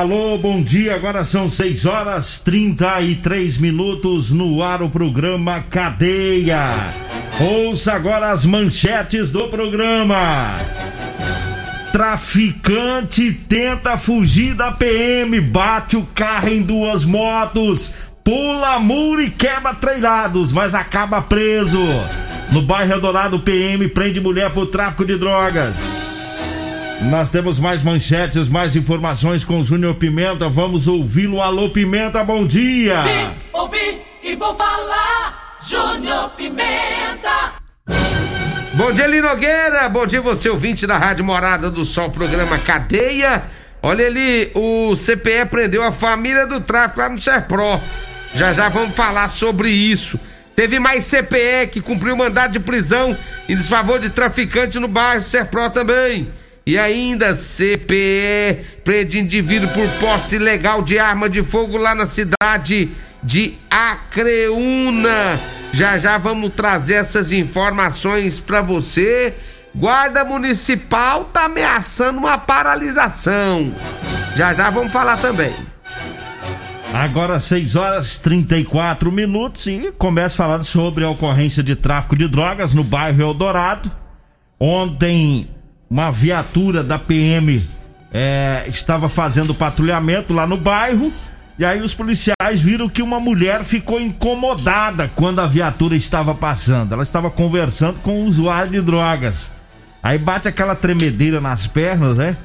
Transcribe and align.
Alô, 0.00 0.38
bom 0.38 0.62
dia. 0.62 0.94
Agora 0.94 1.24
são 1.24 1.46
6 1.46 1.84
horas 1.84 2.40
33 2.40 3.58
minutos 3.58 4.30
no 4.30 4.62
ar 4.62 4.80
o 4.82 4.88
programa 4.88 5.62
Cadeia. 5.70 6.70
Ouça 7.38 7.92
agora 7.92 8.30
as 8.30 8.46
manchetes 8.46 9.30
do 9.30 9.46
programa. 9.48 10.56
Traficante 11.92 13.30
tenta 13.46 13.98
fugir 13.98 14.54
da 14.54 14.72
PM, 14.72 15.38
bate 15.38 15.98
o 15.98 16.06
carro 16.14 16.48
em 16.48 16.62
duas 16.62 17.04
motos, 17.04 17.92
pula 18.24 18.78
muro 18.78 19.20
e 19.20 19.28
quebra 19.28 19.74
trailados, 19.74 20.50
mas 20.50 20.74
acaba 20.74 21.20
preso. 21.20 21.78
No 22.50 22.62
bairro 22.62 22.94
Eldorado, 22.94 23.40
PM 23.40 23.86
prende 23.88 24.18
mulher 24.18 24.50
por 24.50 24.64
tráfico 24.64 25.04
de 25.04 25.18
drogas. 25.18 25.99
Nós 27.08 27.30
temos 27.30 27.58
mais 27.58 27.82
manchetes, 27.82 28.48
mais 28.48 28.76
informações 28.76 29.42
com 29.42 29.60
o 29.60 29.64
Júnior 29.64 29.94
Pimenta. 29.94 30.50
Vamos 30.50 30.86
ouvi-lo. 30.86 31.40
Alô, 31.40 31.70
Pimenta, 31.70 32.22
bom 32.22 32.46
dia! 32.46 33.02
Vim, 33.02 33.30
ouvi 33.54 34.02
e 34.22 34.36
vou 34.36 34.54
falar. 34.54 35.56
Júnior 35.66 36.28
Pimenta. 36.36 37.54
Bom 38.74 38.92
dia, 38.92 39.06
Linogueira. 39.06 39.88
Bom 39.88 40.06
dia, 40.06 40.20
você 40.20 40.50
ouvinte 40.50 40.86
da 40.86 40.98
Rádio 40.98 41.24
Morada 41.24 41.70
do 41.70 41.86
Sol, 41.86 42.10
programa 42.10 42.58
Cadeia. 42.58 43.44
Olha 43.82 44.06
ali, 44.06 44.50
o 44.54 44.94
CPE 44.94 45.46
prendeu 45.50 45.82
a 45.82 45.92
família 45.92 46.46
do 46.46 46.60
tráfico 46.60 47.00
lá 47.00 47.08
no 47.08 47.18
Serpro. 47.18 47.80
Já 48.34 48.52
já 48.52 48.68
vamos 48.68 48.94
falar 48.94 49.30
sobre 49.30 49.70
isso. 49.70 50.20
Teve 50.54 50.78
mais 50.78 51.06
CPE 51.06 51.68
que 51.72 51.80
cumpriu 51.80 52.14
mandado 52.14 52.52
de 52.52 52.60
prisão 52.60 53.16
em 53.48 53.56
desfavor 53.56 53.98
de 53.98 54.10
traficante 54.10 54.78
no 54.78 54.86
bairro 54.86 55.24
Serpro 55.24 55.70
também. 55.70 56.28
E 56.66 56.78
ainda 56.78 57.34
CPE 57.34 58.80
prende 58.84 59.18
indivíduo 59.18 59.68
por 59.70 59.88
posse 59.98 60.36
ilegal 60.36 60.82
de 60.82 60.98
arma 60.98 61.28
de 61.28 61.42
fogo 61.42 61.76
lá 61.76 61.94
na 61.94 62.06
cidade 62.06 62.90
de 63.22 63.54
Acreúna. 63.70 65.40
Já 65.72 65.98
já 65.98 66.18
vamos 66.18 66.52
trazer 66.54 66.94
essas 66.94 67.32
informações 67.32 68.40
para 68.40 68.60
você. 68.60 69.34
Guarda 69.74 70.24
Municipal 70.24 71.24
tá 71.26 71.44
ameaçando 71.44 72.18
uma 72.18 72.36
paralisação. 72.36 73.72
Já 74.36 74.52
já 74.52 74.68
vamos 74.68 74.92
falar 74.92 75.16
também. 75.16 75.54
Agora 76.92 77.38
6 77.38 77.76
horas 77.76 78.18
34 78.18 79.12
minutos 79.12 79.66
e 79.68 79.92
começa 79.96 80.36
falando 80.36 80.64
sobre 80.64 81.04
a 81.04 81.10
ocorrência 81.10 81.62
de 81.62 81.76
tráfico 81.76 82.16
de 82.16 82.26
drogas 82.26 82.74
no 82.74 82.82
bairro 82.82 83.22
Eldorado. 83.22 83.90
Ontem, 84.58 85.48
uma 85.90 86.12
viatura 86.12 86.84
da 86.84 87.00
PM 87.00 87.60
é, 88.12 88.64
estava 88.68 89.08
fazendo 89.08 89.52
patrulhamento 89.52 90.32
lá 90.32 90.46
no 90.46 90.56
bairro. 90.56 91.12
E 91.58 91.64
aí 91.64 91.82
os 91.82 91.92
policiais 91.92 92.60
viram 92.60 92.88
que 92.88 93.02
uma 93.02 93.18
mulher 93.18 93.64
ficou 93.64 94.00
incomodada 94.00 95.10
quando 95.16 95.40
a 95.40 95.46
viatura 95.48 95.96
estava 95.96 96.32
passando. 96.32 96.92
Ela 96.94 97.02
estava 97.02 97.28
conversando 97.28 97.98
com 98.02 98.22
um 98.22 98.26
usuário 98.26 98.70
de 98.70 98.80
drogas. 98.80 99.50
Aí 100.02 100.16
bate 100.16 100.48
aquela 100.48 100.74
tremedeira 100.76 101.40
nas 101.40 101.66
pernas, 101.66 102.16
né? 102.16 102.36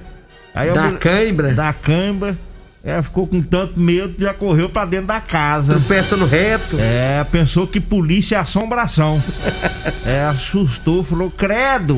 Aí 0.53 0.73
Da 0.73 0.83
mulher- 0.83 0.99
cãibra? 0.99 1.53
Da 1.53 1.71
cãibra. 1.71 2.35
Ela 2.83 3.01
ficou 3.03 3.25
com 3.25 3.41
tanto 3.41 3.79
medo 3.79 4.15
já 4.19 4.33
correu 4.33 4.69
pra 4.69 4.85
dentro 4.85 5.07
da 5.07 5.21
casa. 5.21 5.73
Tropeça 5.73 6.17
no 6.17 6.25
reto. 6.25 6.77
É, 6.79 7.23
pensou 7.31 7.65
que 7.67 7.79
polícia 7.79 8.35
é 8.35 8.39
assombração. 8.39 9.21
é, 10.05 10.23
assustou, 10.25 11.03
falou, 11.03 11.31
credo. 11.31 11.97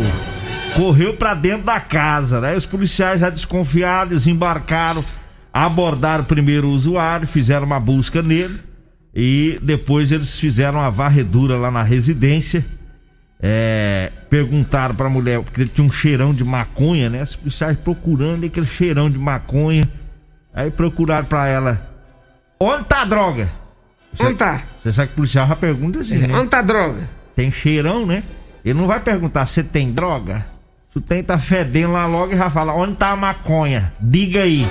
Correu 0.77 1.15
pra 1.15 1.33
dentro 1.33 1.63
da 1.63 1.79
casa, 1.79 2.39
né? 2.39 2.55
Os 2.55 2.65
policiais 2.65 3.19
já 3.19 3.31
desconfiados 3.31 4.27
embarcaram, 4.27 5.03
abordaram 5.51 6.23
primeiro 6.23 6.67
o 6.67 6.71
usuário, 6.71 7.27
fizeram 7.27 7.65
uma 7.65 7.79
busca 7.79 8.21
nele 8.21 8.59
e 9.13 9.59
depois 9.63 10.11
eles 10.11 10.39
fizeram 10.39 10.77
uma 10.77 10.91
varredura 10.91 11.57
lá 11.57 11.71
na 11.71 11.81
residência. 11.81 12.63
É, 13.41 14.11
perguntaram 14.29 14.93
pra 14.93 15.09
mulher, 15.09 15.41
porque 15.41 15.61
ele 15.61 15.69
tinha 15.69 15.85
um 15.85 15.91
cheirão 15.91 16.31
de 16.31 16.43
maconha, 16.43 17.09
né? 17.09 17.23
Os 17.23 17.35
policiais 17.35 17.75
procurando 17.77 18.45
aquele 18.45 18.67
cheirão 18.67 19.09
de 19.09 19.17
maconha. 19.17 19.83
Aí 20.53 20.69
procuraram 20.69 21.25
pra 21.25 21.47
ela, 21.47 21.89
onde 22.59 22.83
tá 22.85 23.01
a 23.01 23.05
droga? 23.05 23.49
Onde 24.19 24.35
tá? 24.35 24.61
Você 24.81 24.91
sabe 24.91 25.07
que 25.07 25.13
o 25.13 25.17
policial 25.17 25.47
já 25.47 25.55
pergunta 25.55 26.01
assim, 26.01 26.17
né? 26.17 26.37
Onde 26.37 26.49
tá 26.49 26.59
a 26.59 26.63
droga? 26.63 27.09
Tem 27.35 27.49
cheirão, 27.49 28.05
né? 28.05 28.23
Ele 28.63 28.77
não 28.77 28.85
vai 28.85 28.99
perguntar 28.99 29.47
se 29.47 29.63
tem 29.63 29.91
droga. 29.91 30.56
Se 30.97 31.01
tem, 31.01 31.23
tá 31.23 31.37
fedendo 31.37 31.93
lá 31.93 32.07
logo 32.07 32.33
e 32.33 32.37
já 32.37 32.49
fala, 32.49 32.73
onde 32.73 32.95
tá 32.95 33.11
a 33.11 33.15
maconha? 33.15 33.93
Diga 34.01 34.41
aí. 34.41 34.67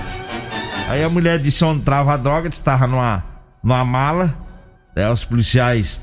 Aí 0.89 1.05
a 1.05 1.09
mulher 1.09 1.39
disse 1.39 1.65
onde 1.65 1.83
trava 1.83 2.15
a 2.15 2.17
droga, 2.17 2.49
estava 2.49 2.85
numa, 2.85 3.25
numa 3.63 3.85
mala. 3.85 4.35
Aí 4.97 5.05
os 5.05 5.25
policiais 5.25 6.01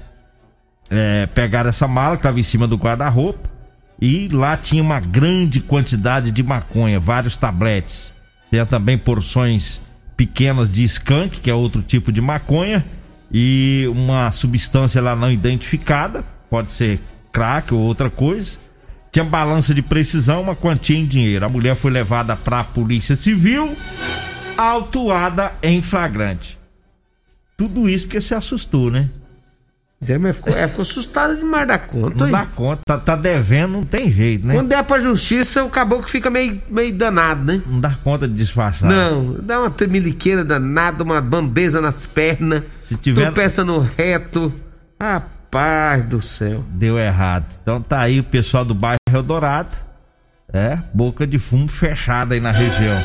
é, 0.89 1.25
pegaram 1.25 1.69
essa 1.69 1.89
mala 1.89 2.15
que 2.15 2.21
estava 2.21 2.39
em 2.39 2.43
cima 2.43 2.65
do 2.65 2.77
guarda-roupa. 2.77 3.49
E 3.99 4.29
lá 4.29 4.55
tinha 4.55 4.81
uma 4.81 4.99
grande 5.01 5.59
quantidade 5.59 6.31
de 6.31 6.41
maconha, 6.41 7.01
vários 7.01 7.35
tabletes. 7.35 8.13
Tinha 8.49 8.65
também 8.65 8.97
porções 8.97 9.81
pequenas 10.15 10.71
de 10.71 10.85
skunk, 10.85 11.41
que 11.41 11.49
é 11.49 11.53
outro 11.53 11.81
tipo 11.81 12.13
de 12.13 12.21
maconha. 12.21 12.85
E 13.29 13.89
uma 13.93 14.31
substância 14.31 15.01
lá 15.01 15.17
não 15.17 15.29
identificada, 15.29 16.23
pode 16.49 16.71
ser 16.71 17.01
crack 17.29 17.73
ou 17.73 17.81
outra 17.81 18.09
coisa. 18.09 18.63
Tinha 19.13 19.23
balança 19.23 19.73
de 19.75 19.81
precisão, 19.83 20.41
uma 20.41 20.55
quantia 20.55 20.97
em 20.97 21.05
dinheiro. 21.05 21.45
A 21.45 21.49
mulher 21.49 21.75
foi 21.75 21.91
levada 21.91 22.35
para 22.35 22.59
a 22.59 22.63
polícia 22.63 23.15
civil, 23.15 23.77
autuada 24.57 25.51
em 25.61 25.81
flagrante. 25.83 26.57
Tudo 27.55 27.87
isso 27.87 28.07
porque 28.07 28.19
se 28.19 28.33
assustou, 28.33 28.89
né? 28.89 29.09
Zé, 30.03 30.17
mas 30.17 30.35
ficou, 30.35 30.53
é, 30.57 30.67
ficou 30.67 30.81
assustado 30.81 31.37
demais 31.37 31.65
da 31.67 31.77
conta. 31.77 32.25
Não 32.25 32.31
dá 32.31 32.45
conta, 32.45 32.81
tá, 32.85 32.97
tá 32.97 33.15
devendo, 33.15 33.71
não 33.73 33.83
tem 33.83 34.11
jeito, 34.11 34.45
né? 34.45 34.55
Quando 34.55 34.67
der 34.67 34.83
pra 34.83 34.99
justiça, 34.99 35.63
o 35.63 35.69
caboclo 35.69 36.09
fica 36.09 36.29
meio, 36.29 36.59
meio 36.69 36.91
danado, 36.93 37.45
né? 37.45 37.61
Não 37.67 37.79
dá 37.79 37.91
conta 38.03 38.27
de 38.27 38.33
disfarçar. 38.33 38.89
Não, 38.89 39.37
dá 39.41 39.59
uma 39.61 39.69
tremeliqueira 39.69 40.43
danada, 40.43 41.03
uma 41.03 41.21
bambeza 41.21 41.79
nas 41.79 42.05
pernas. 42.05 42.63
Se 42.81 42.97
tiver- 42.97 43.21
Tropeça 43.25 43.63
no 43.63 43.79
reto. 43.79 44.51
Rapaz 44.99 46.03
do 46.03 46.21
céu. 46.21 46.65
Deu 46.69 46.97
errado. 46.99 47.45
Então 47.61 47.79
tá 47.79 47.99
aí 48.01 48.19
o 48.19 48.23
pessoal 48.25 48.65
do 48.65 48.73
bairro 48.73 48.97
Eldorado. 49.15 49.75
É, 50.51 50.77
boca 50.93 51.25
de 51.25 51.39
fumo 51.39 51.67
fechada 51.67 52.35
aí 52.35 52.39
na 52.39 52.51
região. 52.51 53.01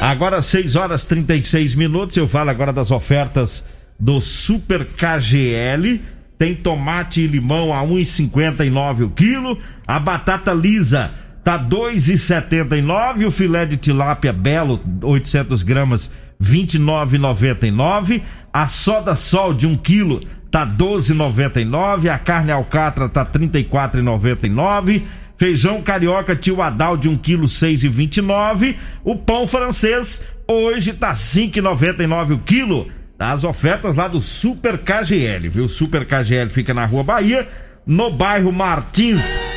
Agora 0.00 0.40
6 0.40 0.76
horas 0.76 1.04
36 1.04 1.74
minutos, 1.74 2.16
eu 2.16 2.28
falo 2.28 2.50
agora 2.50 2.72
das 2.72 2.90
ofertas 2.90 3.64
do 3.98 4.20
Super 4.20 4.86
KGL. 4.86 6.00
Tem 6.38 6.54
tomate 6.54 7.20
e 7.20 7.26
limão 7.26 7.72
a 7.72 7.82
1,59 7.82 9.04
o 9.04 9.10
quilo, 9.10 9.58
a 9.86 10.00
batata 10.00 10.54
lisa 10.54 11.10
tá 11.44 11.58
2,79, 11.58 13.26
o 13.26 13.30
filé 13.30 13.66
de 13.66 13.76
tilápia 13.76 14.32
belo 14.32 14.80
800 15.02 15.62
gramas 15.62 16.10
29,99, 16.42 18.22
a 18.50 18.66
soda 18.66 19.14
sol 19.14 19.52
de 19.52 19.66
1 19.66 19.76
quilo 19.76 20.20
tá 20.50 20.66
12,99, 20.66 22.08
a 22.08 22.18
carne 22.18 22.50
alcatra 22.50 23.08
tá 23.08 23.24
34,99, 23.24 25.02
feijão 25.36 25.80
carioca 25.80 26.34
tio 26.34 26.60
Adal 26.60 26.96
de 26.96 27.08
1 27.08 27.16
quilo 27.18 27.46
6,29, 27.46 28.76
o 29.04 29.16
pão 29.16 29.46
francês 29.46 30.22
hoje 30.46 30.92
tá 30.92 31.12
5,99 31.12 32.34
o 32.34 32.38
quilo. 32.38 32.88
As 33.18 33.44
ofertas 33.44 33.96
lá 33.96 34.08
do 34.08 34.20
Super 34.20 34.78
KGL, 34.78 35.48
viu? 35.50 35.68
Super 35.68 36.06
KGL 36.06 36.48
fica 36.48 36.72
na 36.72 36.86
Rua 36.86 37.04
Bahia, 37.04 37.46
no 37.86 38.10
bairro 38.10 38.50
Martins. 38.50 39.49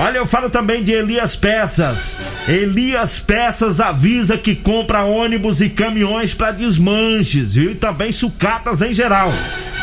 Olha, 0.00 0.16
eu 0.16 0.26
falo 0.26 0.48
também 0.48 0.82
de 0.82 0.92
Elias 0.92 1.36
Peças. 1.36 2.16
Elias 2.48 3.18
Peças 3.18 3.82
avisa 3.82 4.38
que 4.38 4.56
compra 4.56 5.04
ônibus 5.04 5.60
e 5.60 5.68
caminhões 5.68 6.32
para 6.32 6.52
desmanches, 6.52 7.52
viu? 7.52 7.72
E 7.72 7.74
também 7.74 8.10
sucatas 8.10 8.80
em 8.80 8.94
geral. 8.94 9.30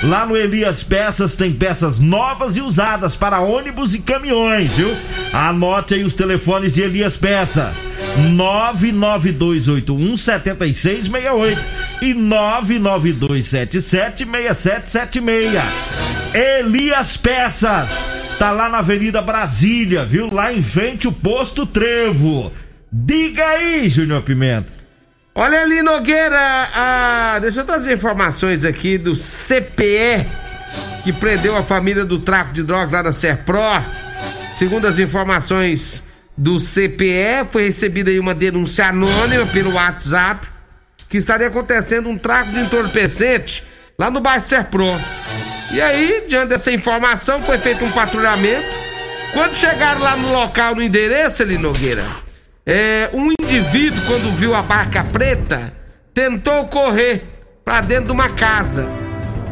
Lá 0.01 0.25
no 0.25 0.35
Elias 0.35 0.81
Peças 0.81 1.35
tem 1.35 1.53
peças 1.53 1.99
novas 1.99 2.57
e 2.57 2.61
usadas 2.61 3.15
para 3.15 3.41
ônibus 3.41 3.93
e 3.93 3.99
caminhões, 3.99 4.73
viu? 4.73 4.91
Anote 5.31 5.93
aí 5.93 6.03
os 6.03 6.15
telefones 6.15 6.73
de 6.73 6.81
Elias 6.81 7.15
Peças: 7.15 7.77
99281 8.31 10.17
7668 10.17 11.61
e 12.01 12.15
99277 12.15 13.83
6776. 13.83 15.61
Elias 16.33 17.17
Peças 17.17 18.16
tá 18.37 18.51
lá 18.51 18.69
na 18.69 18.79
Avenida 18.79 19.21
Brasília, 19.21 20.05
viu? 20.05 20.31
Lá 20.31 20.53
em 20.53 20.61
frente 20.61 21.07
o 21.07 21.11
posto 21.11 21.65
Trevo. 21.65 22.51
Diga 22.91 23.45
aí, 23.45 23.89
Júnior 23.89 24.21
Pimenta. 24.21 24.71
Olha 25.33 25.61
ali, 25.61 25.81
Nogueira, 25.81 26.39
ah, 26.73 27.37
deixa 27.39 27.61
eu 27.61 27.65
trazer 27.65 27.93
informações 27.93 28.65
aqui 28.65 28.97
do 28.97 29.13
CPE, 29.13 30.25
que 31.03 31.13
prendeu 31.13 31.55
a 31.55 31.61
família 31.61 32.03
do 32.03 32.17
tráfico 32.19 32.55
de 32.55 32.63
drogas 32.63 32.91
lá 32.91 33.01
da 33.03 33.11
Serpro. 33.11 33.59
Segundo 34.51 34.87
as 34.87 34.97
informações 34.97 36.03
do 36.35 36.59
CPE, 36.59 37.45
foi 37.51 37.65
recebida 37.65 38.09
aí 38.09 38.19
uma 38.19 38.33
denúncia 38.33 38.87
anônima 38.87 39.45
pelo 39.47 39.73
WhatsApp 39.73 40.47
que 41.07 41.17
estaria 41.17 41.47
acontecendo 41.47 42.09
um 42.09 42.17
tráfico 42.17 42.55
de 42.55 42.63
entorpecente 42.63 43.63
lá 43.97 44.09
no 44.09 44.19
bairro 44.19 44.43
Serpro. 44.43 44.99
E 45.71 45.81
aí, 45.81 46.23
diante 46.27 46.49
dessa 46.49 46.71
informação, 46.71 47.41
foi 47.41 47.57
feito 47.57 47.83
um 47.83 47.91
patrulhamento. 47.91 48.65
Quando 49.33 49.55
chegaram 49.55 50.01
lá 50.01 50.15
no 50.15 50.31
local, 50.31 50.75
no 50.75 50.81
endereço 50.81 51.43
ali, 51.43 51.57
Nogueira, 51.57 52.05
é, 52.65 53.09
um 53.13 53.31
indivíduo, 53.39 54.01
quando 54.05 54.35
viu 54.35 54.55
a 54.55 54.61
barca 54.61 55.03
preta, 55.03 55.73
tentou 56.13 56.65
correr 56.67 57.25
para 57.63 57.81
dentro 57.81 58.05
de 58.05 58.11
uma 58.13 58.29
casa. 58.29 58.87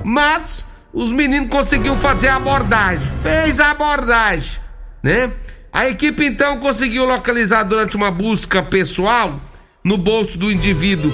Mas 0.03 0.65
os 0.93 1.11
meninos 1.11 1.49
conseguiram 1.49 1.97
fazer 1.97 2.29
a 2.29 2.37
abordagem. 2.37 3.07
Fez 3.21 3.59
a 3.59 3.71
abordagem, 3.71 4.59
né? 5.03 5.31
A 5.71 5.89
equipe 5.89 6.25
então 6.25 6.57
conseguiu 6.57 7.03
localizar 7.03 7.63
durante 7.63 7.97
uma 7.97 8.09
busca 8.09 8.63
pessoal 8.63 9.37
no 9.83 9.97
bolso 9.97 10.37
do 10.37 10.49
indivíduo 10.49 11.13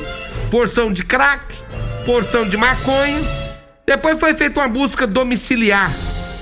porção 0.52 0.92
de 0.92 1.04
crack, 1.04 1.56
porção 2.06 2.48
de 2.48 2.58
maconha. 2.58 3.20
Depois 3.92 4.18
foi 4.18 4.34
feita 4.34 4.62
uma 4.62 4.70
busca 4.70 5.06
domiciliar. 5.06 5.92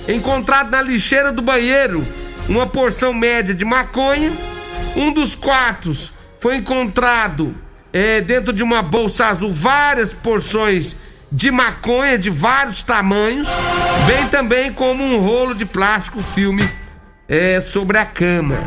Encontrado 0.07 0.69
na 0.69 0.83
lixeira 0.83 1.31
do 1.31 1.41
banheiro 1.41 2.07
uma 2.47 2.67
porção 2.67 3.11
média 3.11 3.55
de 3.55 3.65
maconha. 3.65 4.31
Um 4.95 5.11
dos 5.11 5.33
quartos 5.33 6.13
foi 6.37 6.57
encontrado 6.57 7.55
é, 7.91 8.21
dentro 8.21 8.53
de 8.53 8.61
uma 8.61 8.83
bolsa 8.83 9.29
azul 9.29 9.51
várias 9.51 10.13
porções 10.13 10.97
de 11.31 11.49
maconha 11.49 12.19
de 12.19 12.29
vários 12.29 12.83
tamanhos, 12.83 13.49
bem 14.05 14.27
também 14.27 14.71
como 14.71 15.03
um 15.03 15.17
rolo 15.17 15.55
de 15.55 15.65
plástico 15.65 16.21
filme 16.21 16.69
é, 17.27 17.59
sobre 17.59 17.97
a 17.97 18.05
cama. 18.05 18.57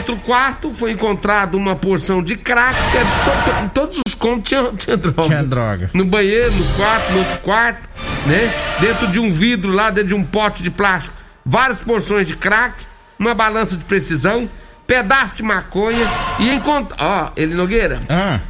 No 0.00 0.12
outro 0.14 0.16
quarto 0.24 0.72
foi 0.72 0.92
encontrado 0.92 1.56
uma 1.56 1.76
porção 1.76 2.22
de 2.22 2.34
crack, 2.34 2.74
que 2.90 2.96
é 2.96 3.02
to- 3.02 3.70
todos 3.74 4.00
os 4.08 4.14
cômodos 4.14 4.48
tinha, 4.48 4.64
tinha 4.72 4.96
droga. 4.96 5.22
Tinha 5.28 5.42
droga. 5.44 5.90
No 5.92 6.06
banheiro, 6.06 6.50
no 6.52 6.64
quarto, 6.74 7.12
no 7.12 7.18
outro 7.18 7.38
quarto, 7.40 7.86
né? 8.26 8.50
Dentro 8.80 9.08
de 9.08 9.20
um 9.20 9.30
vidro 9.30 9.70
lá, 9.70 9.90
dentro 9.90 10.08
de 10.08 10.14
um 10.14 10.24
pote 10.24 10.62
de 10.62 10.70
plástico, 10.70 11.14
várias 11.44 11.80
porções 11.80 12.26
de 12.26 12.34
crack, 12.34 12.82
uma 13.18 13.34
balança 13.34 13.76
de 13.76 13.84
precisão, 13.84 14.48
pedaço 14.86 15.34
de 15.36 15.42
maconha 15.42 16.06
e 16.38 16.48
encontra, 16.50 16.96
ó, 16.98 17.30
ele 17.36 17.54
Nogueira, 17.54 18.00
Ah, 18.08 18.40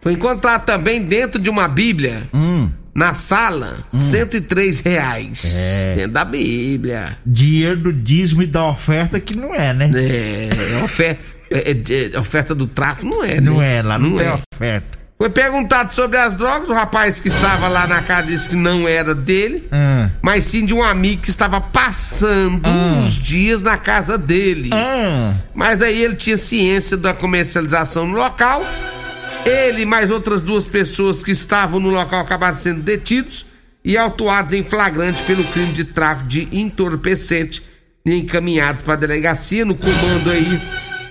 foi 0.00 0.14
encontrado 0.14 0.64
também 0.64 1.04
dentro 1.04 1.38
de 1.40 1.50
uma 1.50 1.68
Bíblia, 1.68 2.26
hum, 2.32 2.53
na 2.94 3.12
sala, 3.14 3.78
103 3.90 4.80
reais. 4.80 5.56
É. 5.86 5.94
Dentro 5.96 6.12
da 6.12 6.24
Bíblia. 6.24 7.18
dinheiro 7.26 7.76
do 7.80 7.92
dízimo 7.92 8.42
e 8.42 8.46
da 8.46 8.66
oferta 8.68 9.18
que 9.18 9.34
não 9.36 9.54
é, 9.54 9.72
né? 9.72 9.90
É, 9.94 10.48
é 10.80 10.84
oferta, 10.84 11.20
é, 11.50 11.70
é, 11.70 12.10
é 12.14 12.18
oferta 12.18 12.54
do 12.54 12.66
tráfico, 12.66 13.06
não 13.08 13.24
é, 13.24 13.40
Não 13.40 13.58
né? 13.58 13.78
é, 13.78 13.82
lá 13.82 13.98
não, 13.98 14.16
tem 14.16 14.26
é. 14.26 14.38
oferta. 14.54 15.04
Foi 15.16 15.30
perguntado 15.30 15.94
sobre 15.94 16.18
as 16.18 16.34
drogas, 16.34 16.68
o 16.68 16.74
rapaz 16.74 17.20
que 17.20 17.28
estava 17.28 17.68
lá 17.68 17.86
na 17.86 18.02
casa 18.02 18.26
disse 18.26 18.48
que 18.48 18.56
não 18.56 18.86
era 18.86 19.14
dele, 19.14 19.64
Ah, 19.70 20.10
mas 20.20 20.44
sim 20.44 20.64
de 20.66 20.74
um 20.74 20.82
amigo 20.82 21.22
que 21.22 21.30
estava 21.30 21.60
passando 21.60 22.60
Ah. 22.64 22.96
uns 22.98 23.22
dias 23.22 23.62
na 23.62 23.76
casa 23.76 24.18
dele. 24.18 24.70
ah, 24.72 25.32
Mas 25.54 25.82
aí 25.82 26.02
ele 26.02 26.16
tinha 26.16 26.36
ciência 26.36 26.96
da 26.96 27.14
comercialização 27.14 28.06
no 28.06 28.16
local. 28.16 28.64
Ele 29.44 29.82
e 29.82 29.86
mais 29.86 30.10
outras 30.10 30.42
duas 30.42 30.66
pessoas 30.66 31.22
que 31.22 31.30
estavam 31.30 31.78
no 31.78 31.90
local 31.90 32.20
acabaram 32.20 32.56
sendo 32.56 32.80
detidos 32.80 33.46
e 33.84 33.96
autuados 33.96 34.52
em 34.52 34.64
flagrante 34.64 35.22
pelo 35.24 35.44
crime 35.44 35.72
de 35.72 35.84
tráfico 35.84 36.28
de 36.28 36.48
entorpecente 36.50 37.62
e 38.06 38.14
encaminhados 38.14 38.80
para 38.82 38.94
a 38.94 38.96
delegacia 38.96 39.64
no 39.64 39.74
comando 39.74 40.30
aí 40.30 40.60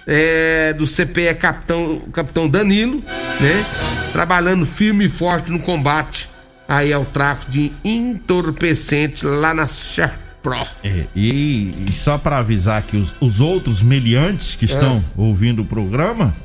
é, 0.08 0.74
do 0.74 0.86
CPE 0.86 1.36
Capitão, 1.36 2.02
Capitão 2.12 2.50
Danilo, 2.50 3.04
né? 3.40 3.66
Trabalhando 4.12 4.66
firme 4.66 5.06
e 5.06 5.10
forte 5.10 5.52
no 5.52 5.60
combate 5.60 6.30
aí 6.68 6.92
ao 6.92 7.06
tráfico 7.06 7.52
de 7.52 7.72
entorpecente 7.84 9.26
lá 9.26 9.54
na 9.54 9.68
Serpro. 9.68 10.24
é, 10.84 11.06
e, 11.16 11.72
e 11.88 11.92
só 11.92 12.18
pra 12.18 12.40
avisar 12.40 12.82
que 12.82 12.98
os, 12.98 13.14
os 13.22 13.40
outros 13.40 13.82
meliantes 13.82 14.56
que 14.56 14.66
estão 14.66 15.04
ouvindo 15.16 15.62
o 15.62 15.66
programa, 15.66 16.36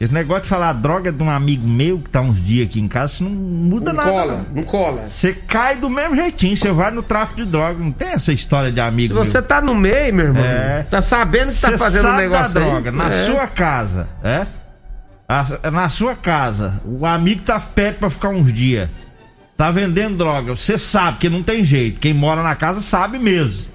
esse 0.00 0.14
negócio 0.14 0.44
de 0.44 0.48
falar 0.48 0.72
droga 0.72 1.10
é 1.10 1.12
de 1.12 1.22
um 1.22 1.28
amigo 1.28 1.66
meu 1.68 1.98
que 1.98 2.08
tá 2.08 2.22
uns 2.22 2.42
dias 2.42 2.66
aqui 2.68 2.80
em 2.80 2.88
casa, 2.88 3.12
isso 3.12 3.24
não 3.24 3.30
muda 3.30 3.92
Não 3.92 4.02
nada. 4.02 4.10
cola, 4.10 4.36
não. 4.48 4.54
não 4.54 4.62
cola. 4.62 5.08
Você 5.08 5.34
cai 5.34 5.76
do 5.76 5.90
mesmo 5.90 6.16
jeitinho, 6.16 6.56
você 6.56 6.72
vai 6.72 6.90
no 6.90 7.02
tráfico 7.02 7.44
de 7.44 7.50
droga, 7.50 7.78
não 7.78 7.92
tem 7.92 8.08
essa 8.08 8.32
história 8.32 8.72
de 8.72 8.80
amigo. 8.80 9.08
Se 9.08 9.14
meu. 9.14 9.24
você 9.24 9.42
tá 9.42 9.60
no 9.60 9.74
meio, 9.74 10.14
meu 10.14 10.26
irmão, 10.26 10.42
É. 10.42 10.84
tá 10.90 11.02
sabendo 11.02 11.52
que 11.52 11.60
tá 11.60 11.76
fazendo 11.76 12.08
um 12.08 12.16
negócio 12.16 12.54
da 12.54 12.60
aí, 12.60 12.66
droga 12.70 12.92
na 12.92 13.08
é. 13.08 13.26
sua 13.26 13.46
casa, 13.46 14.08
é? 14.24 14.46
Na 15.70 15.88
sua 15.88 16.16
casa, 16.16 16.80
o 16.84 17.06
amigo 17.06 17.42
tá 17.42 17.60
perto 17.60 17.98
pra 17.98 18.10
ficar 18.10 18.30
uns 18.30 18.52
dias. 18.52 18.88
Tá 19.56 19.70
vendendo 19.70 20.16
droga, 20.16 20.56
você 20.56 20.78
sabe 20.78 21.18
que 21.18 21.28
não 21.28 21.42
tem 21.42 21.64
jeito. 21.64 22.00
Quem 22.00 22.14
mora 22.14 22.42
na 22.42 22.54
casa 22.56 22.80
sabe 22.80 23.18
mesmo. 23.18 23.66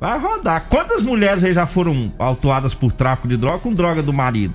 Vai 0.00 0.18
rodar. 0.18 0.64
Quantas 0.68 1.02
mulheres 1.02 1.44
aí 1.44 1.52
já 1.54 1.66
foram 1.66 2.12
autuadas 2.18 2.74
por 2.74 2.90
tráfico 2.90 3.28
de 3.28 3.36
droga 3.36 3.58
com 3.58 3.72
droga 3.72 4.02
do 4.02 4.12
marido? 4.12 4.54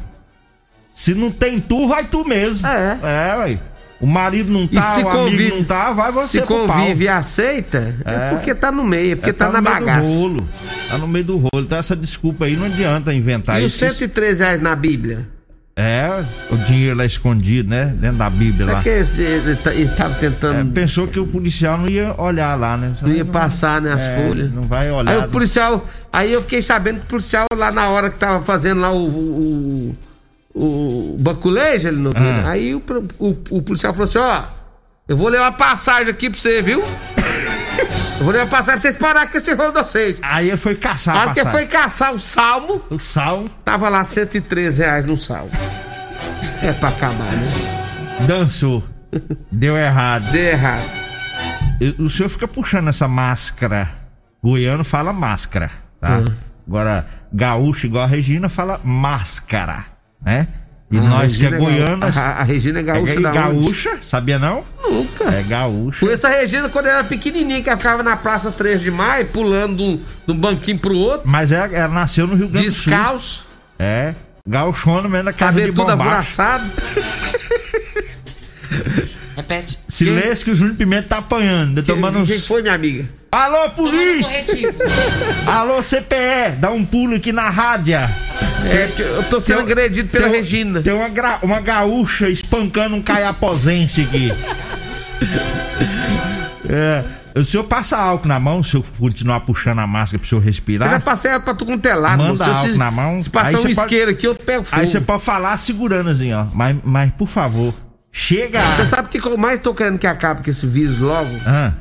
Se 0.93 1.13
não 1.13 1.31
tem 1.31 1.59
tu, 1.59 1.87
vai 1.87 2.03
tu 2.05 2.25
mesmo. 2.27 2.65
É. 2.67 2.97
É, 3.03 3.35
ué. 3.37 3.57
O 3.99 4.07
marido 4.07 4.51
não 4.51 4.61
E 4.63 4.67
tá, 4.69 4.81
se 4.81 5.01
o 5.01 5.03
convive, 5.05 5.43
amigo 5.43 5.57
não 5.57 5.63
tá, 5.63 5.91
vai 5.91 6.11
você 6.11 6.39
se 6.39 6.45
pro 6.45 6.65
pau. 6.65 6.77
convive 6.79 7.03
e 7.05 7.07
aceita, 7.07 7.95
é. 8.03 8.13
É. 8.15 8.29
porque 8.29 8.55
tá 8.55 8.71
no 8.71 8.83
meio, 8.83 9.11
é 9.11 9.15
porque 9.15 9.29
É, 9.29 9.33
tá, 9.33 9.49
na 9.51 9.61
no 9.61 9.69
meio 9.69 9.75
do 9.79 9.85
bagaça. 9.85 10.09
rolo. 10.17 10.47
Tá 10.89 10.97
no 10.97 11.07
meio 11.07 11.25
do 11.25 11.37
rolo. 11.37 11.49
Então 11.65 11.77
essa 11.77 11.95
desculpa 11.95 12.45
aí 12.45 12.55
não 12.55 12.65
adianta 12.65 13.13
inventar 13.13 13.61
E 13.61 13.65
os 13.65 13.73
isso. 13.73 13.85
113 13.85 14.39
reais 14.41 14.59
na 14.59 14.75
Bíblia? 14.75 15.27
É, 15.75 16.23
o 16.49 16.57
dinheiro 16.57 16.97
lá 16.97 17.05
escondido, 17.05 17.69
né? 17.69 17.93
Dentro 17.95 18.17
da 18.17 18.29
Bíblia 18.29 18.65
Será 18.65 18.77
lá. 18.79 18.83
que 18.83 18.89
esse, 18.89 19.21
ele, 19.21 19.55
tá- 19.55 19.73
ele 19.73 19.89
tava 19.89 20.13
É, 20.13 20.17
tentando. 20.17 20.71
pensou 20.73 21.07
que 21.07 21.19
o 21.19 21.25
policial 21.27 21.77
não 21.77 21.87
ia 21.87 22.13
olhar 22.19 22.55
lá, 22.59 22.75
né? 22.75 22.93
não 23.01 23.09
ia 23.11 23.23
passar, 23.23 23.79
né, 23.81 23.93
as 23.93 24.03
É, 24.03 24.15
folhas. 24.15 24.51
Não 24.51 24.63
vai 24.63 24.91
olhar. 24.91 25.11
Aí 25.11 25.17
o 25.19 25.29
policial. 25.29 25.87
Aí 26.11 26.33
eu 26.33 26.41
fiquei 26.41 26.61
sabendo 26.63 26.97
que 26.99 27.05
o 27.05 27.09
policial 27.09 27.45
lá 27.55 27.71
na 27.71 27.87
hora 27.87 28.09
que 28.09 28.17
tava 28.19 28.43
fazendo 28.43 28.81
lá 28.81 28.91
o. 28.91 29.07
o, 29.07 29.95
o, 30.53 31.17
baculejo 31.19 31.87
ali 31.87 31.97
no 31.97 32.11
Ah. 32.15 32.49
Aí 32.49 32.75
o, 32.75 32.83
o, 33.19 33.37
o 33.49 33.61
policial 33.61 33.93
falou 33.93 34.05
assim: 34.07 34.19
ó, 34.19 34.43
eu 35.07 35.17
vou 35.17 35.27
levar 35.27 35.51
passagem 35.53 36.09
aqui 36.09 36.29
pra 36.29 36.39
você, 36.39 36.61
viu? 36.61 36.83
Eu 38.19 38.25
vou 38.25 38.31
levar 38.31 38.47
passagem 38.47 38.81
pra 38.81 38.81
vocês 38.81 38.95
parar 38.95 39.31
com 39.31 39.37
esse 39.37 39.53
rolo 39.53 39.71
de 39.71 39.81
vocês. 39.81 40.19
Aí 40.21 40.49
ele 40.49 40.57
foi 40.57 40.75
caçar 40.75 41.15
A 41.15 41.19
a 41.19 41.21
hora 41.23 41.33
que 41.33 41.45
foi 41.45 41.65
caçar 41.65 42.13
o 42.13 42.19
salmo, 42.19 42.81
O 42.89 42.99
sal 42.99 43.45
tava 43.65 43.89
lá 43.89 44.03
113 44.03 44.83
reais 44.83 45.05
no 45.05 45.17
salmo. 45.17 45.51
É 46.61 46.71
pra 46.71 46.89
acabar, 46.89 47.31
né? 47.31 47.81
dançou. 48.27 48.83
Deu 49.51 49.75
errado. 49.77 50.31
Deu 50.31 50.43
errado. 50.43 50.89
O 51.97 52.09
senhor 52.09 52.29
fica 52.29 52.47
puxando 52.47 52.89
essa 52.89 53.07
máscara. 53.07 53.89
Goiano 54.43 54.83
fala 54.83 55.11
máscara, 55.11 55.71
tá? 55.99 56.19
Hum. 56.19 56.25
Agora, 56.67 57.07
gaúcho 57.33 57.87
igual 57.87 58.03
a 58.03 58.07
Regina 58.07 58.49
fala 58.49 58.79
máscara, 58.83 59.85
né? 60.23 60.47
E 60.91 60.97
A 60.97 61.01
nós 61.01 61.37
que 61.37 61.45
é 61.45 61.49
Regina 61.49 61.69
goiano. 61.69 61.97
ga- 61.99 62.07
A, 62.21 62.31
a 62.41 62.43
Regina 62.43 62.79
é 62.79 62.83
gaúcha 62.83 63.13
é 63.13 63.17
onde? 63.17 63.31
gaúcha, 63.31 63.97
sabia 64.01 64.37
não? 64.37 64.63
Nunca. 64.83 65.23
É 65.33 65.41
gaúcha. 65.43 65.99
Conheço 66.01 66.27
a 66.27 66.31
Regina 66.31 66.67
quando 66.69 66.87
era 66.87 67.03
pequenininha, 67.03 67.61
que 67.63 67.69
ela 67.69 67.77
ficava 67.77 68.03
na 68.03 68.17
Praça 68.17 68.51
3 68.51 68.81
de 68.81 68.91
Maio, 68.91 69.25
pulando 69.27 69.77
de 69.77 69.83
um, 69.83 70.01
de 70.27 70.33
um 70.33 70.37
banquinho 70.37 70.77
pro 70.79 70.95
outro, 70.97 71.29
Mas 71.31 71.51
é, 71.51 71.69
ela 71.73 71.87
nasceu 71.87 72.27
no 72.27 72.35
Rio 72.35 72.49
Grande 72.49 72.67
do 72.67 72.71
Sul. 72.73 72.91
descalço, 72.91 73.47
É. 73.79 74.13
Gauchona 74.45 75.07
mesmo 75.07 75.25
da 75.25 75.33
casa 75.33 75.53
de 75.61 75.71
cabelo 75.71 75.75
tudo 75.75 75.91
bombacha. 75.97 76.11
abraçado. 76.11 76.71
Repete. 79.35 79.79
Silêncio 79.87 80.45
que 80.45 80.51
o 80.51 80.55
Júniio 80.55 80.75
Pimenta 80.75 81.07
tá 81.09 81.17
apanhando. 81.19 81.81
tá 81.81 81.83
Quem, 81.83 81.95
tomando 81.95 82.25
quem, 82.25 82.37
uns... 82.37 82.45
foi, 82.45 82.61
minha 82.61 82.73
amiga? 82.73 83.05
Alô, 83.31 83.69
polícia! 83.69 84.43
Alô, 85.45 85.81
CPE! 85.81 86.57
Dá 86.59 86.69
um 86.71 86.85
pulo 86.85 87.15
aqui 87.15 87.31
na 87.31 87.49
rádio. 87.49 87.97
É, 88.65 88.89
eu 89.17 89.23
tô 89.23 89.39
sendo 89.39 89.63
Tem- 89.63 89.71
agredido 89.71 90.09
pela 90.09 90.29
tem, 90.29 90.37
Regina. 90.37 90.81
Tem 90.81 90.93
uma, 90.93 91.07
uma 91.41 91.61
gaúcha 91.61 92.29
espancando 92.29 92.95
um 92.95 93.01
caiapozense 93.01 94.01
aqui. 94.01 94.31
é, 96.69 97.03
o 97.35 97.43
senhor 97.43 97.63
passa 97.63 97.97
álcool 97.97 98.27
na 98.27 98.39
mão 98.39 98.63
se 98.63 98.75
eu 98.75 98.83
continuar 98.99 99.41
puxando 99.41 99.79
a 99.79 99.87
máscara 99.87 100.19
pro 100.19 100.27
senhor 100.29 100.39
Eu 100.41 100.43
já 100.43 100.47
respirar? 100.47 101.01
passei 101.01 101.37
pra 101.39 101.53
tu 101.53 101.65
com 101.65 101.77
telado. 101.77 102.17
Manda. 102.17 102.43
Se 102.43 102.49
eu- 102.49 102.55
álcool 102.55 102.71
se, 102.71 102.77
na 102.77 102.91
mão. 102.91 103.19
Se 103.21 103.29
passar 103.29 103.49
um 103.49 103.51
você 103.61 103.75
pode- 103.75 103.79
isqueiro 103.81 104.11
aqui, 104.11 104.27
eu 104.27 104.35
pego 104.35 104.63
fogo. 104.63 104.81
Aí 104.81 104.87
você 104.87 105.01
pode 105.01 105.23
falar 105.23 105.57
segurando 105.57 106.09
assim, 106.09 106.31
ó. 106.33 106.45
Mas, 106.53 106.77
mas 106.83 107.11
por 107.13 107.27
favor, 107.27 107.73
chega. 108.11 108.61
Você 108.61 108.85
sabe 108.85 109.07
o 109.07 109.09
que 109.09 109.25
eu 109.27 109.37
mais 109.37 109.59
tô 109.59 109.73
querendo 109.73 109.97
que 109.97 110.07
acabe 110.07 110.43
com 110.43 110.49
esse 110.49 110.65
vírus 110.67 110.97
logo? 110.99 111.29
Ah, 111.45 111.73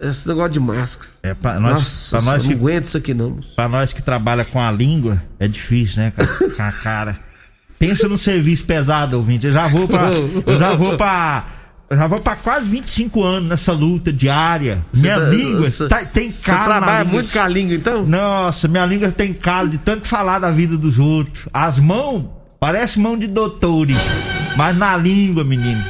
Esse 0.00 0.28
negócio 0.28 0.52
de 0.52 0.60
máscara. 0.60 1.08
é 1.22 1.32
pra 1.34 1.58
nós, 1.58 1.72
Nossa, 1.78 2.16
pra, 2.18 2.32
nós 2.32 2.42
não 2.44 2.48
que, 2.50 2.54
aguento 2.54 2.84
isso 2.84 2.96
aqui 2.98 3.14
não. 3.14 3.40
pra 3.54 3.68
nós 3.68 3.92
que 3.92 4.02
trabalha 4.02 4.44
com 4.44 4.60
a 4.60 4.70
língua, 4.70 5.22
é 5.40 5.48
difícil, 5.48 6.02
né, 6.02 6.12
cara? 6.16 6.28
Com 6.56 6.62
a 6.62 6.72
cara. 6.72 7.18
Pensa 7.78 8.08
no 8.08 8.16
serviço 8.18 8.64
pesado, 8.64 9.16
ouvinte. 9.16 9.46
Eu 9.46 9.52
já 9.52 9.66
vou 9.66 9.86
pra. 9.88 10.10
Eu 10.46 10.58
já 10.58 10.74
vou 10.74 10.96
pra. 10.96 11.44
Eu 11.88 11.96
já 11.96 12.06
vou 12.08 12.18
pra 12.20 12.34
quase 12.34 12.68
25 12.68 13.22
anos 13.22 13.48
nessa 13.48 13.70
luta 13.72 14.12
diária. 14.12 14.84
minha 14.94 15.20
tá- 15.20 15.28
língua 15.28 15.70
você- 15.70 15.86
tá- 15.88 16.04
tem 16.04 16.30
Você 16.32 16.50
calo 16.50 16.58
na 16.58 16.64
trabalha 16.78 17.04
muito 17.04 17.32
com 17.32 17.38
a 17.38 17.48
língua, 17.48 17.74
então? 17.76 18.04
Nossa, 18.04 18.66
minha 18.66 18.84
língua 18.84 19.12
tem 19.12 19.32
calo 19.32 19.68
de 19.68 19.78
tanto 19.78 20.08
falar 20.08 20.38
da 20.40 20.50
vida 20.50 20.76
dos 20.76 20.98
outros. 20.98 21.46
As 21.52 21.78
mãos, 21.78 22.24
parece 22.58 22.98
mão 22.98 23.16
de 23.16 23.26
doutores. 23.28 23.96
Mas 24.56 24.76
na 24.76 24.96
língua, 24.96 25.44
menino. 25.44 25.82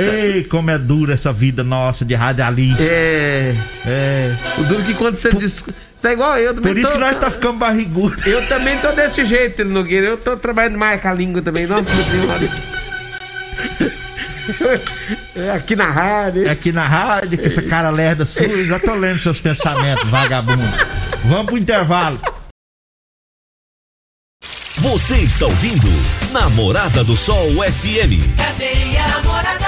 Ei, 0.00 0.44
como 0.44 0.70
é 0.70 0.78
dura 0.78 1.14
essa 1.14 1.32
vida 1.32 1.62
nossa 1.64 2.04
de 2.04 2.14
radialista. 2.14 2.82
É. 2.82 3.54
É. 3.86 4.34
O 4.58 4.64
duro 4.64 4.82
que 4.84 4.94
quando 4.94 5.16
você 5.16 5.30
diz. 5.30 5.64
Tá 6.00 6.12
igual 6.12 6.36
eu 6.38 6.54
também. 6.54 6.72
Por 6.74 6.78
isso 6.78 6.88
tô- 6.88 6.94
que 6.94 7.00
nós 7.00 7.18
tá 7.18 7.30
ficando 7.30 7.58
barrigudo. 7.58 8.16
Eu 8.28 8.46
também 8.46 8.78
tô 8.78 8.92
desse 8.92 9.24
jeito, 9.24 9.64
Nogueira. 9.64 10.06
Eu 10.06 10.16
tô 10.16 10.36
trabalhando 10.36 10.78
mais 10.78 11.00
com 11.02 11.08
a 11.08 11.12
língua 11.14 11.42
também. 11.42 11.66
Nossa 11.66 11.90
senhora. 12.04 12.48
É 15.36 15.50
Aqui 15.50 15.76
na 15.76 15.90
rádio. 15.90 16.50
Aqui 16.50 16.72
na 16.72 16.86
rádio, 16.86 17.38
com 17.38 17.44
essa 17.46 17.62
cara 17.62 17.90
lerda 17.90 18.24
sua, 18.24 18.46
eu 18.46 18.66
já 18.66 18.78
tô 18.78 18.94
lendo 18.94 19.18
seus 19.18 19.40
pensamentos, 19.40 20.08
vagabundo. 20.10 20.62
Vamos 21.24 21.46
pro 21.46 21.58
intervalo. 21.58 22.18
Você 24.76 25.16
está 25.16 25.44
ouvindo 25.46 25.88
Namorada 26.32 27.02
do 27.02 27.16
Sol 27.16 27.48
FM. 27.48 28.22
Cadeia 28.36 29.06
Namorada 29.08 29.67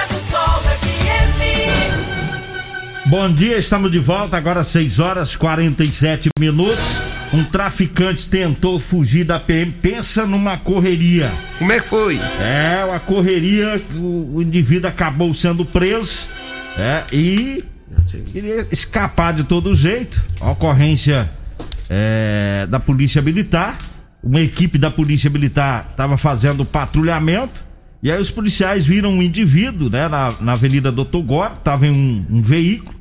Bom 3.11 3.29
dia, 3.29 3.57
estamos 3.57 3.91
de 3.91 3.99
volta, 3.99 4.37
agora 4.37 4.63
6 4.63 5.01
horas 5.01 5.35
47 5.35 6.29
minutos. 6.39 7.01
Um 7.33 7.43
traficante 7.43 8.25
tentou 8.25 8.79
fugir 8.79 9.25
da 9.25 9.37
PM. 9.37 9.69
Pensa 9.69 10.25
numa 10.25 10.57
correria. 10.57 11.29
Como 11.59 11.73
é 11.73 11.81
que 11.81 11.89
foi? 11.89 12.17
É, 12.39 12.85
uma 12.87 13.01
correria, 13.01 13.81
o, 13.95 14.37
o 14.37 14.41
indivíduo 14.41 14.89
acabou 14.89 15.33
sendo 15.33 15.65
preso. 15.65 16.25
É, 16.77 17.03
e 17.11 17.65
queria 18.31 18.65
escapar 18.71 19.33
de 19.33 19.43
todo 19.43 19.75
jeito. 19.75 20.23
A 20.39 20.51
ocorrência 20.51 21.29
é, 21.89 22.65
da 22.69 22.79
Polícia 22.79 23.21
Militar. 23.21 23.77
Uma 24.23 24.39
equipe 24.39 24.77
da 24.77 24.89
Polícia 24.89 25.29
Militar 25.29 25.89
estava 25.91 26.15
fazendo 26.15 26.63
patrulhamento. 26.63 27.61
E 28.01 28.09
aí 28.09 28.21
os 28.21 28.31
policiais 28.31 28.85
viram 28.85 29.11
um 29.11 29.21
indivíduo, 29.21 29.89
né, 29.89 30.07
na, 30.07 30.31
na 30.39 30.53
Avenida 30.53 30.89
Doutor 30.93 31.21
Gore, 31.21 31.53
estava 31.57 31.85
em 31.85 31.91
um, 31.91 32.37
um 32.37 32.41
veículo. 32.41 33.00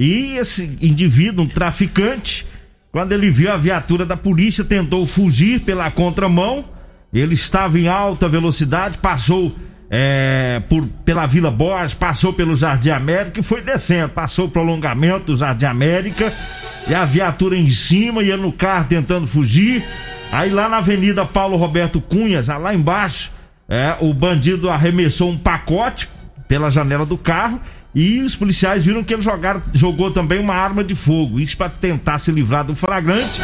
E 0.00 0.38
esse 0.38 0.78
indivíduo, 0.80 1.44
um 1.44 1.46
traficante, 1.46 2.46
quando 2.90 3.12
ele 3.12 3.30
viu 3.30 3.52
a 3.52 3.58
viatura 3.58 4.06
da 4.06 4.16
polícia, 4.16 4.64
tentou 4.64 5.04
fugir 5.04 5.60
pela 5.60 5.90
contramão. 5.90 6.64
Ele 7.12 7.34
estava 7.34 7.78
em 7.78 7.86
alta 7.86 8.26
velocidade, 8.26 8.96
passou 8.96 9.54
é, 9.90 10.62
por, 10.70 10.86
pela 11.04 11.26
Vila 11.26 11.50
Borges, 11.50 11.92
passou 11.92 12.32
pelo 12.32 12.56
Jardim 12.56 12.88
América 12.88 13.40
e 13.40 13.42
foi 13.42 13.60
descendo. 13.60 14.08
Passou 14.08 14.46
o 14.46 14.50
prolongamento 14.50 15.26
do 15.26 15.36
Jardim 15.36 15.66
América 15.66 16.32
e 16.88 16.94
a 16.94 17.04
viatura 17.04 17.54
em 17.54 17.68
cima, 17.68 18.22
ia 18.22 18.38
no 18.38 18.52
carro 18.52 18.86
tentando 18.88 19.26
fugir. 19.26 19.84
Aí 20.32 20.48
lá 20.48 20.66
na 20.66 20.78
Avenida 20.78 21.26
Paulo 21.26 21.58
Roberto 21.58 22.00
Cunha, 22.00 22.42
já 22.42 22.56
lá 22.56 22.74
embaixo, 22.74 23.30
é, 23.68 23.98
o 24.00 24.14
bandido 24.14 24.70
arremessou 24.70 25.28
um 25.28 25.36
pacote 25.36 26.08
pela 26.48 26.70
janela 26.70 27.04
do 27.04 27.18
carro 27.18 27.60
e 27.94 28.20
os 28.20 28.36
policiais 28.36 28.84
viram 28.84 29.02
que 29.02 29.12
ele 29.12 29.22
jogou 29.72 30.10
também 30.12 30.38
uma 30.38 30.54
arma 30.54 30.84
de 30.84 30.94
fogo. 30.94 31.40
Isso 31.40 31.56
para 31.56 31.68
tentar 31.68 32.18
se 32.18 32.30
livrar 32.30 32.64
do 32.64 32.76
flagrante. 32.76 33.40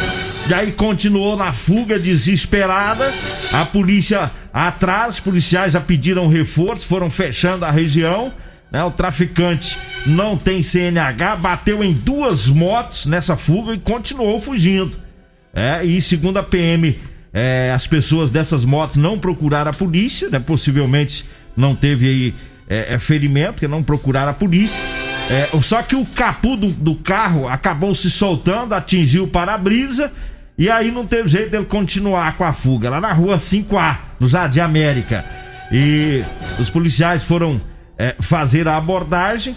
E 0.49 0.55
aí 0.55 0.71
continuou 0.71 1.37
na 1.37 1.53
fuga 1.53 1.99
desesperada. 1.99 3.13
A 3.53 3.65
polícia 3.65 4.31
atrás, 4.53 5.19
policiais 5.19 5.73
já 5.73 5.81
pediram 5.81 6.29
reforço, 6.29 6.87
foram 6.87 7.11
fechando 7.11 7.65
a 7.65 7.73
região. 7.73 8.33
Né? 8.71 8.85
O 8.85 8.91
traficante 8.91 9.77
não 10.07 10.37
tem 10.37 10.63
CNH, 10.63 11.37
bateu 11.37 11.83
em 11.83 11.93
duas 11.93 12.47
motos 12.47 13.07
nessa 13.07 13.37
fuga 13.37 13.75
e 13.75 13.79
continuou 13.79 14.41
fugindo. 14.41 14.97
É, 15.53 15.85
e 15.85 16.01
segundo 16.01 16.37
a 16.37 16.43
PM, 16.43 16.97
é, 17.33 17.73
as 17.75 17.87
pessoas 17.87 18.31
dessas 18.31 18.65
motos 18.65 18.97
não 18.97 19.19
procuraram 19.19 19.71
a 19.71 19.75
polícia, 19.75 20.29
né? 20.29 20.39
Possivelmente 20.39 21.25
não 21.57 21.75
teve 21.75 22.07
aí 22.09 22.35
é, 22.69 22.95
é, 22.95 22.99
ferimento, 22.99 23.55
porque 23.55 23.69
não 23.69 23.83
procuraram 23.83 24.31
a 24.31 24.35
polícia. 24.35 24.83
É, 25.31 25.49
só 25.61 25.83
que 25.83 25.97
o 25.97 26.05
capô 26.05 26.57
do, 26.57 26.69
do 26.69 26.95
carro 26.95 27.49
acabou 27.49 27.95
se 27.95 28.11
soltando, 28.11 28.75
atingiu 28.75 29.25
o 29.25 29.29
para-brisa, 29.29 30.13
e 30.57 30.71
aí 30.71 30.91
não 30.91 31.07
teve 31.07 31.29
jeito 31.29 31.51
dele 31.51 31.65
continuar 31.65 32.37
com 32.37 32.45
a 32.45 32.53
fuga, 32.53 32.89
lá 32.89 33.01
na 33.01 33.13
rua 33.13 33.37
5A, 33.37 33.97
no 34.21 34.27
Jardim 34.27 34.61
América. 34.61 35.25
E 35.71 36.25
os 36.59 36.71
policiais 36.71 37.25
foram 37.25 37.61
é, 37.99 38.15
fazer 38.21 38.69
a 38.69 38.77
abordagem, 38.77 39.57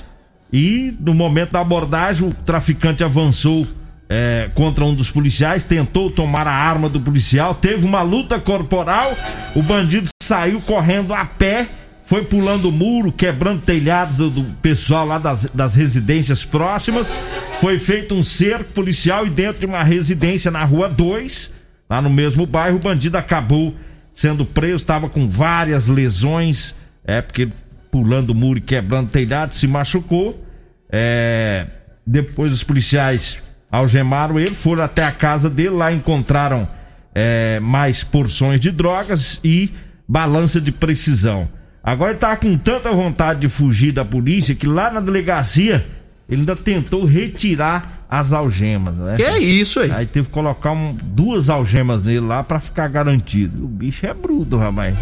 e 0.52 0.94
no 1.00 1.14
momento 1.14 1.52
da 1.52 1.62
abordagem 1.62 2.28
o 2.28 2.34
traficante 2.34 3.04
avançou 3.04 3.68
é, 4.10 4.50
contra 4.56 4.84
um 4.84 4.96
dos 4.96 5.12
policiais, 5.12 5.64
tentou 5.64 6.10
tomar 6.10 6.48
a 6.48 6.54
arma 6.54 6.90
do 6.90 7.00
policial, 7.00 7.54
teve 7.54 7.86
uma 7.86 8.02
luta 8.02 8.40
corporal, 8.40 9.16
o 9.56 9.62
bandido 9.62 10.10
saiu 10.24 10.60
correndo 10.62 11.14
a 11.14 11.24
pé, 11.24 11.68
foi 12.10 12.24
pulando 12.24 12.72
muro, 12.72 13.12
quebrando 13.12 13.62
telhados 13.62 14.18
do, 14.18 14.32
do 14.32 14.44
pessoal 14.64 15.06
lá 15.06 15.20
das, 15.20 15.46
das 15.54 15.76
residências 15.76 16.44
próximas. 16.44 17.16
Foi 17.62 17.78
feito 17.78 18.16
um 18.16 18.24
cerco 18.24 18.74
policial 18.74 19.28
e 19.28 19.30
dentro 19.30 19.60
de 19.60 19.68
uma 19.68 19.84
residência 19.84 20.50
na 20.50 20.64
rua 20.64 20.90
2, 20.90 21.52
lá 21.88 22.02
no 22.02 22.10
mesmo 22.10 22.48
bairro, 22.48 22.78
o 22.78 22.82
bandido 22.82 23.16
acabou 23.16 23.76
sendo 24.12 24.44
preso, 24.44 24.78
estava 24.78 25.08
com 25.08 25.30
várias 25.30 25.88
lesões, 25.88 26.74
é 27.06 27.22
porque 27.22 27.48
pulando 27.92 28.34
muro 28.34 28.58
e 28.58 28.62
quebrando 28.62 29.12
telhado, 29.12 29.54
se 29.54 29.68
machucou. 29.68 30.44
É, 30.92 31.68
depois 32.08 32.52
os 32.52 32.64
policiais 32.64 33.38
algemaram 33.72 34.40
ele, 34.40 34.56
foram 34.56 34.84
até 34.84 35.04
a 35.04 35.12
casa 35.12 35.48
dele, 35.48 35.70
lá 35.70 35.94
encontraram 35.94 36.68
é, 37.14 37.60
mais 37.60 38.04
porções 38.04 38.60
de 38.60 38.72
drogas 38.72 39.40
e 39.44 39.70
balança 40.08 40.60
de 40.60 40.72
precisão. 40.72 41.48
Agora 41.84 42.12
ele 42.12 42.20
tá 42.20 42.36
com 42.36 42.58
tanta 42.58 42.92
vontade 42.92 43.40
de 43.42 43.48
fugir 43.50 43.92
da 43.92 44.04
polícia 44.06 44.54
que 44.54 44.68
lá 44.68 44.92
na 44.92 45.00
delegacia 45.00 45.86
ele 46.28 46.42
ainda 46.42 46.56
tentou 46.56 47.06
retirar 47.06 48.06
as 48.10 48.34
algemas, 48.34 48.96
né? 48.98 49.16
Que 49.16 49.24
é 49.24 49.40
isso 49.40 49.80
aí? 49.80 49.92
Aí 49.92 50.06
teve 50.06 50.28
que 50.28 50.34
colocar 50.34 50.72
um- 50.72 50.98
duas 51.02 51.50
algemas 51.50 52.04
nele 52.04 52.20
lá 52.22 52.44
pra 52.44 52.60
ficar 52.60 52.88
garantido. 52.88 53.64
O 53.66 53.68
bicho 53.68 54.06
é 54.06 54.14
bruto, 54.14 54.58
rapaz. 54.58 54.96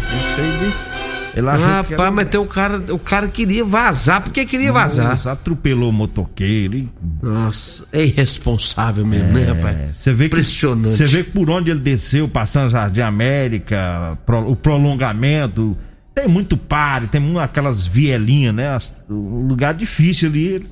Ele 1.34 1.46
Rapaz, 1.46 1.90
era- 1.92 2.10
mas 2.10 2.28
tem 2.28 2.40
o 2.40 2.46
cara, 2.46 2.78
o 2.92 2.98
cara 2.98 3.28
queria 3.28 3.64
vazar, 3.64 4.22
porque 4.22 4.44
queria 4.44 4.72
vazar. 4.72 5.10
Nossa, 5.10 5.32
atropelou 5.32 5.90
o 5.90 5.92
motoqueiro. 5.92 6.76
e- 6.76 6.88
Nossa, 7.22 7.84
é 7.92 8.04
irresponsável 8.04 9.06
mesmo, 9.06 9.32
né, 9.32 9.44
rapaz? 9.44 9.76
É, 9.78 9.90
Você 9.94 10.12
vê 10.12 10.26
Impressionante. 10.26 10.96
Você 10.96 11.06
vê 11.06 11.22
por 11.22 11.48
onde 11.50 11.70
ele 11.70 11.80
desceu, 11.80 12.26
passando 12.28 12.70
Jardim 12.70 13.02
América, 13.02 14.18
pro- 14.26 14.50
o 14.50 14.56
prolongamento, 14.56 15.76
tem 16.18 16.26
muito 16.26 16.56
pare, 16.56 17.06
tem 17.06 17.38
aquelas 17.38 17.86
vielinhas, 17.86 18.52
né? 18.52 18.76
Um 19.08 19.46
lugar 19.46 19.72
difícil 19.72 20.28
ali, 20.28 20.66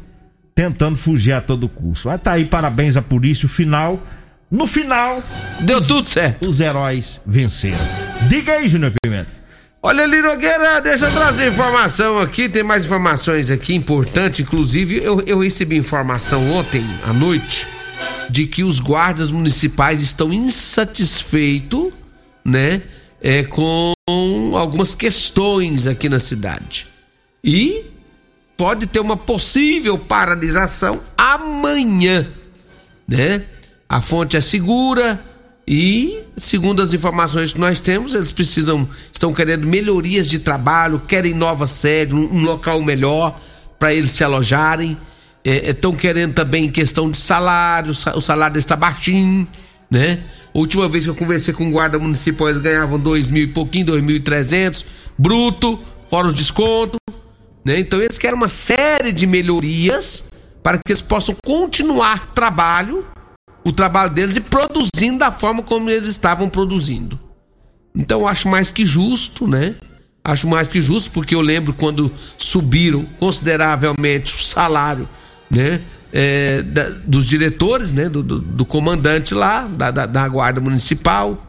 tentando 0.57 0.97
fugir 0.97 1.33
a 1.33 1.41
todo 1.41 1.69
custo. 1.69 2.09
Mas 2.09 2.21
tá 2.21 2.33
aí, 2.33 2.45
parabéns 2.45 2.97
à 2.97 3.03
polícia. 3.03 3.47
O 3.47 3.49
final, 3.49 4.03
no 4.51 4.67
final, 4.67 5.23
Deu 5.61 5.81
tudo 5.81 6.05
certo. 6.09 6.51
os 6.51 6.59
heróis 6.59 7.21
venceram. 7.25 7.79
Diga 8.29 8.55
aí, 8.55 8.69
Júnior 8.69 8.93
Pimenta. 9.01 9.31
Olha 9.81 10.03
ali, 10.03 10.21
Nogueira, 10.21 10.81
deixa 10.81 11.07
eu 11.07 11.13
trazer 11.13 11.49
informação 11.49 12.19
aqui, 12.19 12.49
tem 12.49 12.65
mais 12.65 12.85
informações 12.85 13.53
aqui 13.53 13.73
importantes, 13.73 14.41
inclusive 14.41 14.97
eu, 14.97 15.21
eu 15.21 15.39
recebi 15.39 15.77
informação 15.77 16.51
ontem 16.51 16.85
à 17.05 17.13
noite 17.13 17.69
de 18.29 18.49
que 18.49 18.65
os 18.65 18.81
guardas 18.81 19.31
municipais 19.31 20.03
estão 20.03 20.33
insatisfeitos, 20.33 21.93
né, 22.45 22.83
é, 23.23 23.45
com 23.45 23.96
algumas 24.57 24.95
questões 24.95 25.87
aqui 25.87 26.09
na 26.09 26.19
cidade. 26.19 26.87
E 27.43 27.85
pode 28.57 28.87
ter 28.87 29.01
uma 29.01 29.17
possível 29.17 29.99
paralisação 29.99 31.01
amanhã, 31.17 32.27
né? 33.07 33.43
A 33.89 34.01
fonte 34.01 34.37
é 34.37 34.41
segura 34.41 35.23
e, 35.67 36.21
segundo 36.37 36.83
as 36.83 36.93
informações 36.93 37.53
que 37.53 37.61
nós 37.61 37.81
temos, 37.81 38.15
eles 38.15 38.33
precisam, 38.33 38.89
estão 39.13 39.33
querendo 39.33 39.67
melhorias 39.67 40.29
de 40.29 40.39
trabalho, 40.39 41.01
querem 41.07 41.35
nova 41.35 41.67
sede, 41.67 42.15
um, 42.15 42.43
local 42.43 42.83
melhor 42.83 43.41
para 43.79 43.93
eles 43.95 44.11
se 44.11 44.25
alojarem. 44.25 44.97
Estão 45.45 45.93
querendo 45.93 46.35
também 46.35 46.69
questão 46.71 47.09
de 47.09 47.19
salário, 47.19 47.95
sa- 47.95 48.17
o 48.17 48.21
salário 48.21 48.59
está 48.59 48.75
baixinho, 48.75 49.47
né? 49.91 50.21
Última 50.55 50.89
vez 50.89 51.05
que 51.05 51.11
eu 51.11 51.15
conversei 51.15 51.53
com 51.53 51.71
guarda 51.71 51.99
municipal, 51.99 52.49
eles 52.49 52.61
ganhavam 52.61 52.99
dois 52.99 53.31
mil 53.31 53.45
e 53.45 53.47
pouquinho, 53.47 53.87
dois 53.87 54.03
mil 54.03 54.17
e 54.17 54.21
trezentos, 54.21 54.85
bruto, 55.19 55.79
fora 56.09 56.29
os 56.29 56.35
descontos 56.35 56.99
né? 57.67 57.81
Então 57.81 58.01
eles 58.01 58.17
querem 58.17 58.37
uma 58.37 58.49
série 58.49 59.11
de 59.11 59.27
melhorias 59.27 60.29
para 60.63 60.79
que 60.79 60.93
eles 60.93 61.03
possam 61.03 61.35
continuar 61.45 62.33
trabalho, 62.33 63.05
o 63.65 63.73
trabalho 63.73 64.15
deles 64.15 64.37
e 64.37 64.41
produzindo 64.41 65.19
da 65.19 65.33
forma 65.33 65.65
como 65.65 65.91
eles 65.91 66.09
estavam 66.09 66.49
produzindo. 66.49 67.19
Então 67.93 68.21
eu 68.21 68.29
acho 68.29 68.49
mais 68.49 68.71
que 68.71 68.87
justo, 68.87 69.49
né? 69.49 69.75
Acho 70.23 70.47
mais 70.47 70.69
que 70.69 70.81
justo 70.81 71.11
porque 71.11 71.35
eu 71.35 71.41
lembro 71.41 71.73
quando 71.73 72.13
subiram 72.39 73.05
consideravelmente 73.19 74.33
o 74.33 74.39
salário, 74.39 75.09
né? 75.51 75.81
É, 76.13 76.63
da- 76.63 76.91
dos 77.05 77.27
diretores, 77.27 77.93
né? 77.93 78.09
Do, 78.09 78.23
do- 78.23 78.41
do 78.41 78.65
comandante 78.65 79.35
lá, 79.35 79.63
da, 79.67 79.91
da- 79.91 80.07
da 80.07 80.29
guarda 80.29 80.61
municipal, 80.61 81.43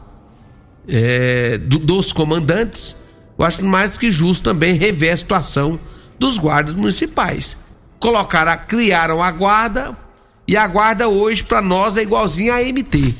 é, 0.88 1.58
do- 1.58 1.78
dos 1.78 2.12
comandantes, 2.12 2.96
eu 3.38 3.44
acho 3.44 3.64
mais 3.64 3.96
que 3.98 4.10
justo 4.10 4.44
também 4.44 4.74
rever 4.74 5.12
a 5.12 5.16
situação 5.16 5.78
dos 6.18 6.38
guardas 6.38 6.74
municipais. 6.74 7.56
Colocaram, 8.00 8.58
criaram 8.66 9.22
a 9.22 9.30
guarda 9.30 9.96
e 10.46 10.56
a 10.56 10.66
guarda 10.66 11.08
hoje 11.08 11.42
para 11.44 11.60
nós 11.60 11.96
é 11.96 12.02
igualzinha 12.02 12.54
a 12.54 12.62
MT. 12.62 13.14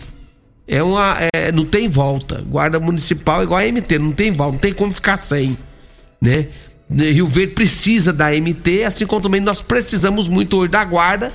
É 0.66 0.83
uma, 0.83 1.16
é, 1.35 1.50
não 1.52 1.64
tem 1.64 1.88
volta. 1.88 2.42
Guarda 2.47 2.78
municipal 2.78 3.40
é 3.40 3.45
igual 3.45 3.61
a 3.61 3.64
MT, 3.64 3.99
não 3.99 4.12
tem 4.12 4.30
volta, 4.33 4.52
não 4.52 4.59
tem 4.61 4.73
como 4.73 4.92
ficar 4.92 5.16
sem, 5.16 5.57
né? 6.21 6.49
Rio 6.90 7.26
Verde 7.26 7.52
precisa 7.54 8.12
da 8.12 8.30
MT, 8.33 8.85
assim 8.85 9.07
como 9.07 9.21
também 9.21 9.40
nós 9.40 9.61
precisamos 9.61 10.26
muito 10.28 10.57
hoje 10.57 10.71
da 10.71 10.85
guarda. 10.85 11.33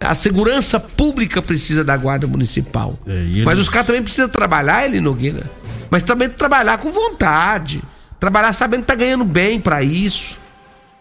A 0.00 0.14
segurança 0.14 0.80
pública 0.80 1.40
precisa 1.42 1.84
da 1.84 1.96
guarda 1.96 2.26
municipal. 2.26 2.98
É, 3.06 3.10
e 3.10 3.14
ele- 3.36 3.44
Mas 3.44 3.58
os 3.58 3.68
caras 3.68 3.86
também 3.86 4.02
precisam 4.02 4.28
trabalhar, 4.28 4.84
ele 4.86 5.00
Nogueira. 5.00 5.48
Mas 5.90 6.02
também 6.02 6.28
trabalhar 6.28 6.78
com 6.78 6.90
vontade. 6.90 7.82
Trabalhar 8.18 8.52
sabendo 8.52 8.80
que 8.80 8.86
tá 8.86 8.94
ganhando 8.94 9.24
bem 9.24 9.60
pra 9.60 9.82
isso. 9.82 10.38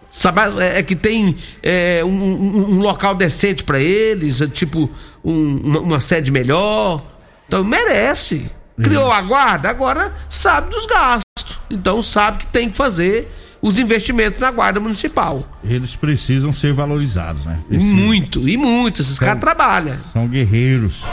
Sabe, 0.10 0.42
é, 0.62 0.80
é 0.80 0.84
que 0.84 0.96
tem 0.96 1.36
é, 1.62 2.02
um, 2.04 2.10
um- 2.10 2.72
um 2.76 2.80
local 2.80 3.14
decente 3.16 3.64
pra 3.64 3.80
eles, 3.80 4.42
é, 4.42 4.48
tipo 4.48 4.90
um- 5.24 5.58
uma, 5.64 5.80
uma 5.80 6.00
sede 6.02 6.32
melhor. 6.32 7.02
Então 7.48 7.64
merece. 7.64 8.50
Criou 8.82 9.12
a 9.12 9.22
guarda, 9.22 9.70
agora 9.70 10.14
sabe 10.30 10.70
dos 10.72 10.86
gastos. 10.86 11.60
Então 11.70 12.02
sabe 12.02 12.40
que 12.40 12.48
tem 12.48 12.70
que 12.70 12.76
fazer 12.78 13.30
os 13.62 13.78
investimentos 13.78 14.40
na 14.40 14.52
guarda 14.52 14.80
municipal. 14.80 15.48
Eles 15.64 15.96
precisam 15.96 16.54
ser 16.54 16.74
valorizados, 16.74 17.44
né? 17.46 17.60
Precisam. 17.68 17.96
Muito, 17.96 18.48
e 18.48 18.58
muito. 18.58 19.02
Esses 19.02 19.20
caras 19.20 19.40
trabalham. 19.40 19.98
São 20.14 20.28
guerreiros. 20.28 21.06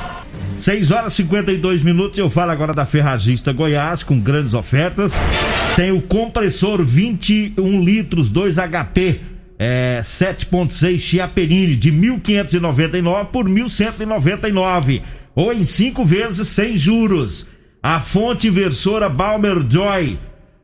6 0.59 0.91
horas 0.91 1.13
e 1.13 1.17
52 1.17 1.83
minutos. 1.83 2.19
Eu 2.19 2.31
falo 2.31 2.51
agora 2.51 2.73
da 2.73 2.87
Ferragista 2.87 3.53
Goiás 3.53 4.03
com 4.03 4.19
grandes 4.19 4.55
ofertas. 4.55 5.15
Tem 5.75 5.91
o 5.91 6.01
compressor 6.01 6.83
21 6.85 7.85
litros 7.85 8.31
2 8.31 8.57
HP 8.57 9.21
é, 9.59 10.01
7.6 10.03 10.99
Chiaperini 10.99 11.77
de 11.77 11.91
1.599 11.93 13.27
por 13.27 13.49
1.199 13.49 15.03
ou 15.35 15.53
em 15.53 15.65
cinco 15.65 16.05
vezes 16.05 16.49
sem 16.49 16.77
juros. 16.77 17.47
A 17.83 18.01
fonte 18.01 18.49
inversora 18.49 19.09
Balmer 19.09 19.65
Joy 19.69 20.19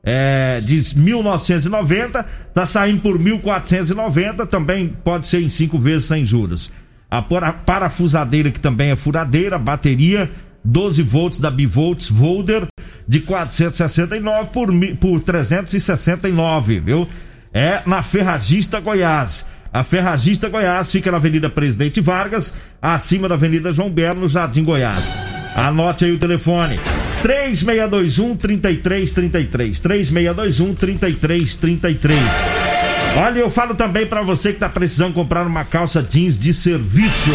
é, 0.05 0.61
de 0.61 0.99
1990 0.99 2.25
tá 2.53 2.67
saindo 2.67 3.01
por 3.01 3.19
1490 3.19 4.47
também 4.47 4.88
pode 4.88 5.27
ser 5.27 5.41
em 5.43 5.49
cinco 5.49 5.79
vezes 5.79 6.07
sem 6.07 6.27
juros. 6.27 6.71
A 7.11 7.21
para- 7.23 7.53
parafusadeira 7.53 8.51
que 8.51 8.59
também 8.61 8.91
é 8.91 8.97
furadeira 8.97 9.59
bateria 9.59 10.31
12 10.65 11.03
volts 11.03 11.38
da 11.41 11.51
Bivolts 11.51 12.09
Volder 12.09 12.67
de 13.07 13.21
469 13.21 14.51
por 14.53 14.71
por 15.01 15.21
369 15.21 16.81
viu? 16.81 17.09
É 17.53 17.83
na 17.87 18.03
Ferragista 18.03 18.81
Goiás. 18.81 19.45
A 19.73 19.83
Ferragista 19.85 20.49
Goiás 20.49 20.91
fica 20.91 21.11
na 21.11 21.17
Avenida 21.17 21.49
Presidente 21.51 22.01
Vargas 22.01 22.55
acima 22.81 23.29
da 23.29 23.35
Avenida 23.35 23.73
João 23.73 23.91
Belo 23.91 24.21
no 24.21 24.29
Jardim 24.29 24.65
Goiás. 24.65 25.15
Anote 25.57 26.05
aí 26.05 26.12
o 26.12 26.19
telefone. 26.19 26.79
3621 27.23 28.37
3333. 28.37 29.81
3621 29.81 30.75
3333. 30.75 32.19
Olha, 33.17 33.39
eu 33.39 33.51
falo 33.51 33.75
também 33.75 34.07
pra 34.07 34.23
você 34.23 34.53
que 34.53 34.59
tá 34.59 34.69
precisando 34.69 35.15
comprar 35.15 35.47
uma 35.47 35.65
calça 35.65 36.03
jeans 36.03 36.39
de 36.39 36.53
serviço. 36.53 37.31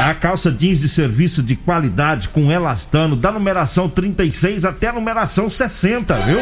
Tá? 0.00 0.14
Calça 0.14 0.50
jeans 0.50 0.80
de 0.80 0.88
serviço 0.88 1.42
de 1.42 1.54
qualidade 1.54 2.30
com 2.30 2.50
elastano, 2.50 3.14
da 3.14 3.30
numeração 3.30 3.86
36 3.86 4.64
até 4.64 4.88
a 4.88 4.94
numeração 4.94 5.50
60, 5.50 6.14
viu? 6.20 6.38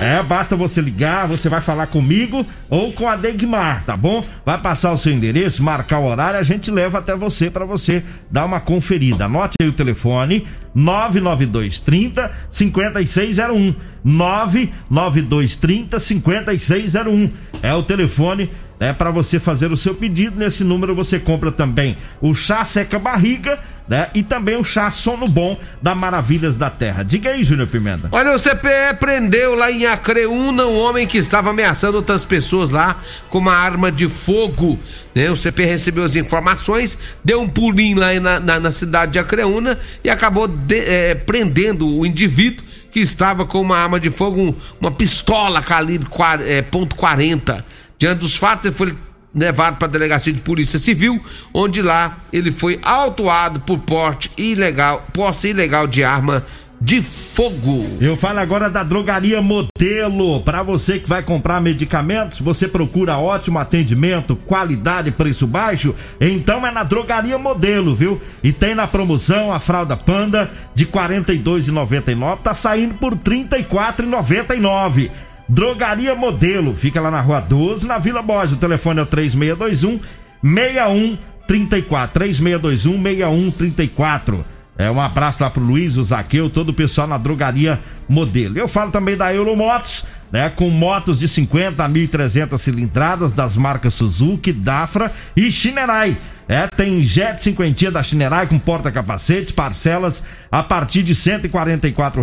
É, 0.00 0.22
basta 0.22 0.54
você 0.54 0.80
ligar, 0.80 1.26
você 1.26 1.48
vai 1.48 1.60
falar 1.60 1.88
comigo 1.88 2.46
ou 2.68 2.92
com 2.92 3.08
a 3.08 3.16
Degmar, 3.16 3.82
tá 3.84 3.96
bom? 3.96 4.24
Vai 4.46 4.58
passar 4.58 4.92
o 4.92 4.96
seu 4.96 5.12
endereço, 5.12 5.60
marcar 5.60 5.98
o 5.98 6.06
horário, 6.06 6.38
a 6.38 6.44
gente 6.44 6.70
leva 6.70 6.98
até 6.98 7.16
você 7.16 7.50
pra 7.50 7.64
você 7.64 8.04
dar 8.30 8.44
uma 8.44 8.60
conferida. 8.60 9.24
Anote 9.24 9.56
aí 9.60 9.68
o 9.68 9.72
telefone 9.72 10.46
99230 10.72 12.30
5601. 12.48 13.74
99230 14.04 15.98
5601. 15.98 17.28
É 17.60 17.74
o 17.74 17.82
telefone 17.82 18.48
né, 18.80 18.92
para 18.94 19.10
você 19.10 19.38
fazer 19.38 19.70
o 19.70 19.76
seu 19.76 19.94
pedido. 19.94 20.38
Nesse 20.40 20.64
número 20.64 20.94
você 20.94 21.18
compra 21.20 21.52
também 21.52 21.96
o 22.20 22.34
chá 22.34 22.64
seca 22.64 22.98
barriga, 22.98 23.58
né? 23.86 24.06
E 24.14 24.22
também 24.22 24.56
o 24.56 24.62
chá 24.64 24.88
sono 24.90 25.26
bom 25.26 25.58
da 25.82 25.94
Maravilhas 25.96 26.56
da 26.56 26.70
Terra. 26.70 27.02
Diga 27.02 27.30
aí, 27.30 27.42
Júnior 27.42 27.66
Pimenta. 27.66 28.08
Olha, 28.12 28.32
o 28.34 28.38
CPE 28.38 28.94
prendeu 29.00 29.54
lá 29.56 29.70
em 29.70 29.84
Acreúna 29.84 30.64
um 30.64 30.78
homem 30.78 31.06
que 31.08 31.18
estava 31.18 31.50
ameaçando 31.50 31.96
outras 31.96 32.24
pessoas 32.24 32.70
lá 32.70 32.96
com 33.28 33.38
uma 33.38 33.52
arma 33.52 33.90
de 33.90 34.08
fogo. 34.08 34.78
Né? 35.12 35.28
O 35.28 35.34
CPE 35.36 35.64
recebeu 35.64 36.04
as 36.04 36.14
informações, 36.14 36.96
deu 37.24 37.40
um 37.42 37.48
pulinho 37.48 37.98
lá 37.98 38.14
na, 38.20 38.38
na- 38.40 38.60
na 38.60 38.70
cidade 38.70 39.12
de 39.12 39.18
Acreúna 39.18 39.76
e 40.04 40.08
acabou 40.08 40.46
de- 40.46 40.78
eh, 40.78 41.14
prendendo 41.16 41.88
o 41.88 42.06
indivíduo 42.06 42.64
que 42.92 43.00
estava 43.00 43.44
com 43.44 43.60
uma 43.60 43.76
arma 43.76 43.98
de 43.98 44.08
fogo, 44.10 44.40
um- 44.40 44.54
uma 44.80 44.92
pistola 44.92 45.60
calibre 45.60 46.08
eh, 46.46 46.62
ponto 46.62 46.94
.40. 46.94 47.64
Diante 48.00 48.20
dos 48.20 48.34
fatos, 48.34 48.64
ele 48.64 48.74
foi 48.74 48.96
levado 49.34 49.76
para 49.76 49.86
a 49.86 49.90
delegacia 49.90 50.32
de 50.32 50.40
polícia 50.40 50.78
civil, 50.78 51.22
onde 51.52 51.82
lá 51.82 52.16
ele 52.32 52.50
foi 52.50 52.80
autuado 52.82 53.60
por 53.60 53.78
porte 53.78 54.30
ilegal, 54.38 55.06
posse 55.12 55.48
ilegal 55.48 55.86
de 55.86 56.02
arma 56.02 56.42
de 56.80 57.02
fogo. 57.02 57.98
Eu 58.00 58.16
falo 58.16 58.38
agora 58.38 58.70
da 58.70 58.82
Drogaria 58.82 59.42
Modelo. 59.42 60.40
Para 60.40 60.62
você 60.62 60.98
que 60.98 61.06
vai 61.06 61.22
comprar 61.22 61.60
medicamentos, 61.60 62.40
você 62.40 62.66
procura 62.66 63.18
ótimo 63.18 63.58
atendimento, 63.58 64.34
qualidade, 64.34 65.10
preço 65.10 65.46
baixo? 65.46 65.94
Então 66.18 66.66
é 66.66 66.70
na 66.70 66.82
Drogaria 66.82 67.36
Modelo, 67.36 67.94
viu? 67.94 68.18
E 68.42 68.50
tem 68.50 68.74
na 68.74 68.86
promoção 68.86 69.52
a 69.52 69.60
fralda 69.60 69.94
Panda 69.94 70.50
de 70.74 70.84
R$ 70.84 70.90
42,99, 70.92 72.38
tá 72.38 72.54
saindo 72.54 72.94
por 72.94 73.12
R$ 73.12 73.20
34,99. 73.22 75.10
Drogaria 75.50 76.14
Modelo, 76.14 76.76
fica 76.76 77.00
lá 77.00 77.10
na 77.10 77.20
Rua 77.20 77.40
12, 77.40 77.84
na 77.84 77.98
Vila 77.98 78.22
Borges. 78.22 78.54
O 78.54 78.58
telefone 78.58 79.00
é 79.00 79.02
o 79.02 79.06
3621 79.06 79.98
6134. 80.40 82.12
3621 82.12 83.02
6134. 83.02 84.44
É, 84.78 84.88
um 84.88 85.00
abraço 85.00 85.42
lá 85.42 85.50
pro 85.50 85.60
Luiz, 85.60 85.96
o 85.96 86.04
Zaqueu, 86.04 86.48
todo 86.48 86.68
o 86.68 86.72
pessoal 86.72 87.08
na 87.08 87.18
drogaria 87.18 87.80
modelo. 88.08 88.56
Eu 88.56 88.68
falo 88.68 88.92
também 88.92 89.16
da 89.16 89.34
Euromotos, 89.34 90.04
né? 90.30 90.50
Com 90.54 90.70
motos 90.70 91.18
de 91.18 91.26
50 91.26 91.84
a 91.84 91.88
1.300 91.88 92.56
cilindradas 92.56 93.32
das 93.32 93.56
marcas 93.56 93.94
Suzuki, 93.94 94.52
Dafra 94.52 95.10
e 95.36 95.50
Shinerai. 95.50 96.16
É, 96.50 96.66
tem 96.66 97.04
Jet 97.04 97.40
50 97.40 97.92
da 97.92 98.02
Chinerai 98.02 98.48
com 98.48 98.58
porta-capacete, 98.58 99.52
parcelas 99.52 100.24
a 100.50 100.64
partir 100.64 101.04
de 101.04 101.12
R$ 101.12 101.38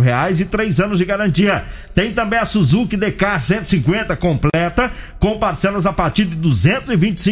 reais 0.02 0.38
e 0.38 0.44
três 0.44 0.78
anos 0.80 0.98
de 0.98 1.06
garantia. 1.06 1.64
Tem 1.94 2.12
também 2.12 2.38
a 2.38 2.44
Suzuki 2.44 2.94
DK 2.94 3.40
150 3.40 4.14
completa 4.16 4.92
com 5.18 5.38
parcelas 5.38 5.86
a 5.86 5.94
partir 5.94 6.26
de 6.26 6.36
R$ 6.46 6.52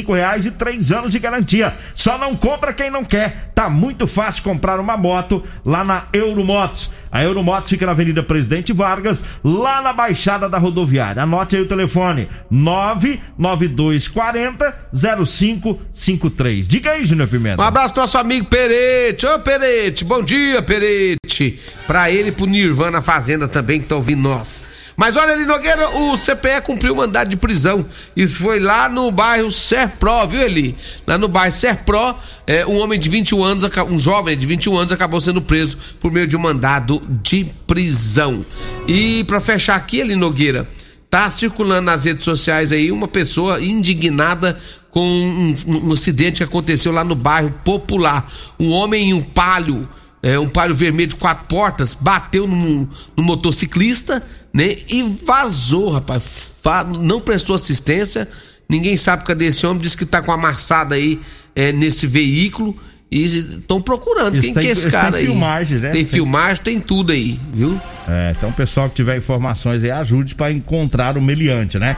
reais 0.08 0.46
e 0.46 0.50
três 0.50 0.90
anos 0.90 1.12
de 1.12 1.18
garantia. 1.18 1.74
Só 1.94 2.16
não 2.16 2.34
compra 2.34 2.72
quem 2.72 2.90
não 2.90 3.04
quer. 3.04 3.50
Tá 3.54 3.68
muito 3.68 4.06
fácil 4.06 4.42
comprar 4.42 4.80
uma 4.80 4.96
moto 4.96 5.44
lá 5.66 5.84
na 5.84 6.04
Euromotos. 6.14 6.88
A 7.12 7.22
Euromotos 7.22 7.68
fica 7.68 7.84
na 7.84 7.92
Avenida 7.92 8.22
Presidente 8.22 8.72
Vargas, 8.72 9.22
lá 9.44 9.82
na 9.82 9.92
Baixada 9.92 10.48
da 10.48 10.56
Rodoviária. 10.56 11.22
Anote 11.22 11.56
aí 11.56 11.62
o 11.62 11.68
telefone: 11.68 12.26
99240 12.50 14.74
0553. 14.94 16.66
Diga 16.66 16.85
aí, 16.88 17.04
Júnior 17.04 17.28
Pimenta. 17.28 17.62
Um 17.62 17.66
abraço 17.66 17.94
pro 17.94 18.02
nosso 18.02 18.18
amigo 18.18 18.46
Perete. 18.46 19.26
Ô, 19.26 19.38
Perete, 19.38 20.04
bom 20.04 20.22
dia, 20.22 20.62
Perete. 20.62 21.60
Pra 21.86 22.10
ele 22.10 22.28
e 22.28 22.32
pro 22.32 22.46
Nirvana 22.46 23.02
Fazenda 23.02 23.46
também, 23.48 23.80
que 23.80 23.86
tá 23.86 23.96
ouvindo 23.96 24.22
nós. 24.22 24.62
Mas 24.96 25.14
olha 25.16 25.34
ali, 25.34 25.44
Nogueira, 25.44 25.90
o 25.90 26.16
CPE 26.16 26.62
cumpriu 26.62 26.94
o 26.94 26.96
mandado 26.96 27.28
de 27.28 27.36
prisão. 27.36 27.84
Isso 28.16 28.38
foi 28.38 28.58
lá 28.58 28.88
no 28.88 29.10
bairro 29.10 29.50
Serpro, 29.52 30.26
viu, 30.26 30.40
Eli? 30.40 30.74
Lá 31.06 31.18
no 31.18 31.28
bairro 31.28 31.54
Serpro, 31.54 32.16
é, 32.46 32.64
um 32.66 32.78
homem 32.78 32.98
de 32.98 33.08
21 33.08 33.44
anos, 33.44 33.64
um 33.90 33.98
jovem 33.98 34.36
de 34.38 34.46
21 34.46 34.76
anos 34.78 34.92
acabou 34.92 35.20
sendo 35.20 35.42
preso 35.42 35.76
por 36.00 36.10
meio 36.10 36.26
de 36.26 36.34
um 36.34 36.40
mandado 36.40 37.02
de 37.22 37.44
prisão. 37.66 38.44
E 38.88 39.22
para 39.24 39.38
fechar 39.38 39.76
aqui, 39.76 40.00
Eli 40.00 40.16
Nogueira, 40.16 40.66
tá 41.10 41.30
circulando 41.30 41.82
nas 41.82 42.04
redes 42.04 42.24
sociais 42.24 42.72
aí 42.72 42.90
uma 42.90 43.06
pessoa 43.06 43.62
indignada 43.62 44.58
com 44.96 45.06
um, 45.06 45.54
um, 45.66 45.88
um 45.88 45.92
acidente 45.92 46.38
que 46.38 46.42
aconteceu 46.42 46.90
lá 46.90 47.04
no 47.04 47.14
bairro 47.14 47.52
Popular. 47.62 48.26
Um 48.58 48.70
homem 48.70 49.10
em 49.10 49.12
um 49.12 49.20
palio 49.20 49.86
é, 50.22 50.38
um 50.38 50.48
palio 50.48 50.74
vermelho 50.74 51.10
de 51.10 51.16
quatro 51.16 51.44
portas, 51.44 51.92
bateu 51.92 52.46
no, 52.46 52.88
motociclista, 53.14 54.22
né? 54.52 54.74
E 54.88 55.02
vazou, 55.02 55.90
rapaz. 55.90 56.54
Não 56.98 57.20
prestou 57.20 57.54
assistência. 57.54 58.26
Ninguém 58.68 58.96
sabe 58.96 59.22
cadê 59.22 59.48
esse 59.48 59.64
homem. 59.66 59.82
Diz 59.82 59.94
que 59.94 60.06
tá 60.06 60.22
com 60.22 60.32
uma 60.32 60.48
amassada 60.48 60.94
aí 60.94 61.20
é, 61.54 61.70
nesse 61.72 62.06
veículo. 62.06 62.74
E 63.12 63.24
estão 63.24 63.80
procurando. 63.80 64.40
Quem 64.40 64.54
tem, 64.54 64.62
que 64.62 64.68
é 64.68 64.72
esse 64.72 64.90
cara 64.90 65.12
tem 65.12 65.20
aí? 65.20 65.26
Filmagem, 65.26 65.78
né? 65.78 65.90
Tem, 65.90 66.02
tem 66.02 66.04
filmagem, 66.04 66.62
tem 66.64 66.80
tudo 66.80 67.12
aí, 67.12 67.38
viu? 67.52 67.80
É, 68.08 68.32
então 68.36 68.48
o 68.48 68.52
pessoal 68.52 68.88
que 68.88 68.96
tiver 68.96 69.16
informações 69.18 69.84
aí, 69.84 69.90
ajude 69.90 70.34
para 70.34 70.50
encontrar 70.50 71.16
o 71.18 71.22
meliante, 71.22 71.78
né? 71.78 71.96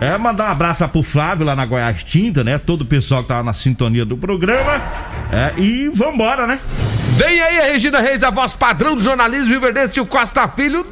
É, 0.00 0.16
mandar 0.16 0.48
um 0.48 0.52
abraço 0.52 0.88
pro 0.88 1.02
Flávio 1.02 1.44
lá 1.44 1.54
na 1.54 1.66
Goiás 1.66 2.02
Tinta, 2.02 2.42
né? 2.42 2.56
Todo 2.56 2.82
o 2.82 2.86
pessoal 2.86 3.22
que 3.22 3.28
tava 3.28 3.42
na 3.42 3.52
sintonia 3.52 4.04
do 4.04 4.16
programa. 4.16 4.82
É, 5.30 5.60
e 5.60 5.90
vambora, 5.90 6.46
né? 6.46 6.58
Vem 7.16 7.38
aí 7.38 7.58
a 7.58 7.64
Regina 7.64 8.00
Reis, 8.00 8.22
a 8.22 8.30
voz 8.30 8.54
padrão 8.54 8.96
do 8.96 9.02
jornalismo 9.02 9.50
Rio 9.50 9.60
Verde, 9.60 10.00
o 10.00 10.06
Costa 10.06 10.48
Filho, 10.48 10.86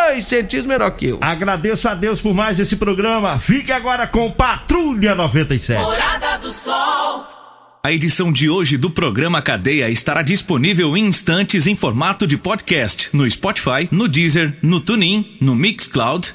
dois 0.00 0.24
centímetros 0.24 0.64
menor 0.64 0.90
que 0.92 1.08
eu. 1.08 1.18
Agradeço 1.20 1.88
a 1.88 1.94
Deus 1.94 2.22
por 2.22 2.32
mais 2.32 2.58
esse 2.58 2.76
programa. 2.76 3.38
Fique 3.38 3.70
agora 3.70 4.06
com 4.06 4.30
Patrulha 4.30 5.14
97. 5.14 5.82
Morada 5.82 6.38
do 6.38 6.48
Sol. 6.48 7.26
A 7.84 7.92
edição 7.92 8.32
de 8.32 8.48
hoje 8.48 8.76
do 8.76 8.90
programa 8.90 9.42
Cadeia 9.42 9.88
estará 9.90 10.22
disponível 10.22 10.96
em 10.96 11.06
instantes 11.06 11.66
em 11.66 11.76
formato 11.76 12.26
de 12.26 12.36
podcast 12.36 13.10
no 13.12 13.30
Spotify, 13.30 13.88
no 13.90 14.08
Deezer, 14.08 14.54
no 14.62 14.80
TuneIn, 14.80 15.36
no 15.40 15.54
Mixcloud, 15.54 16.34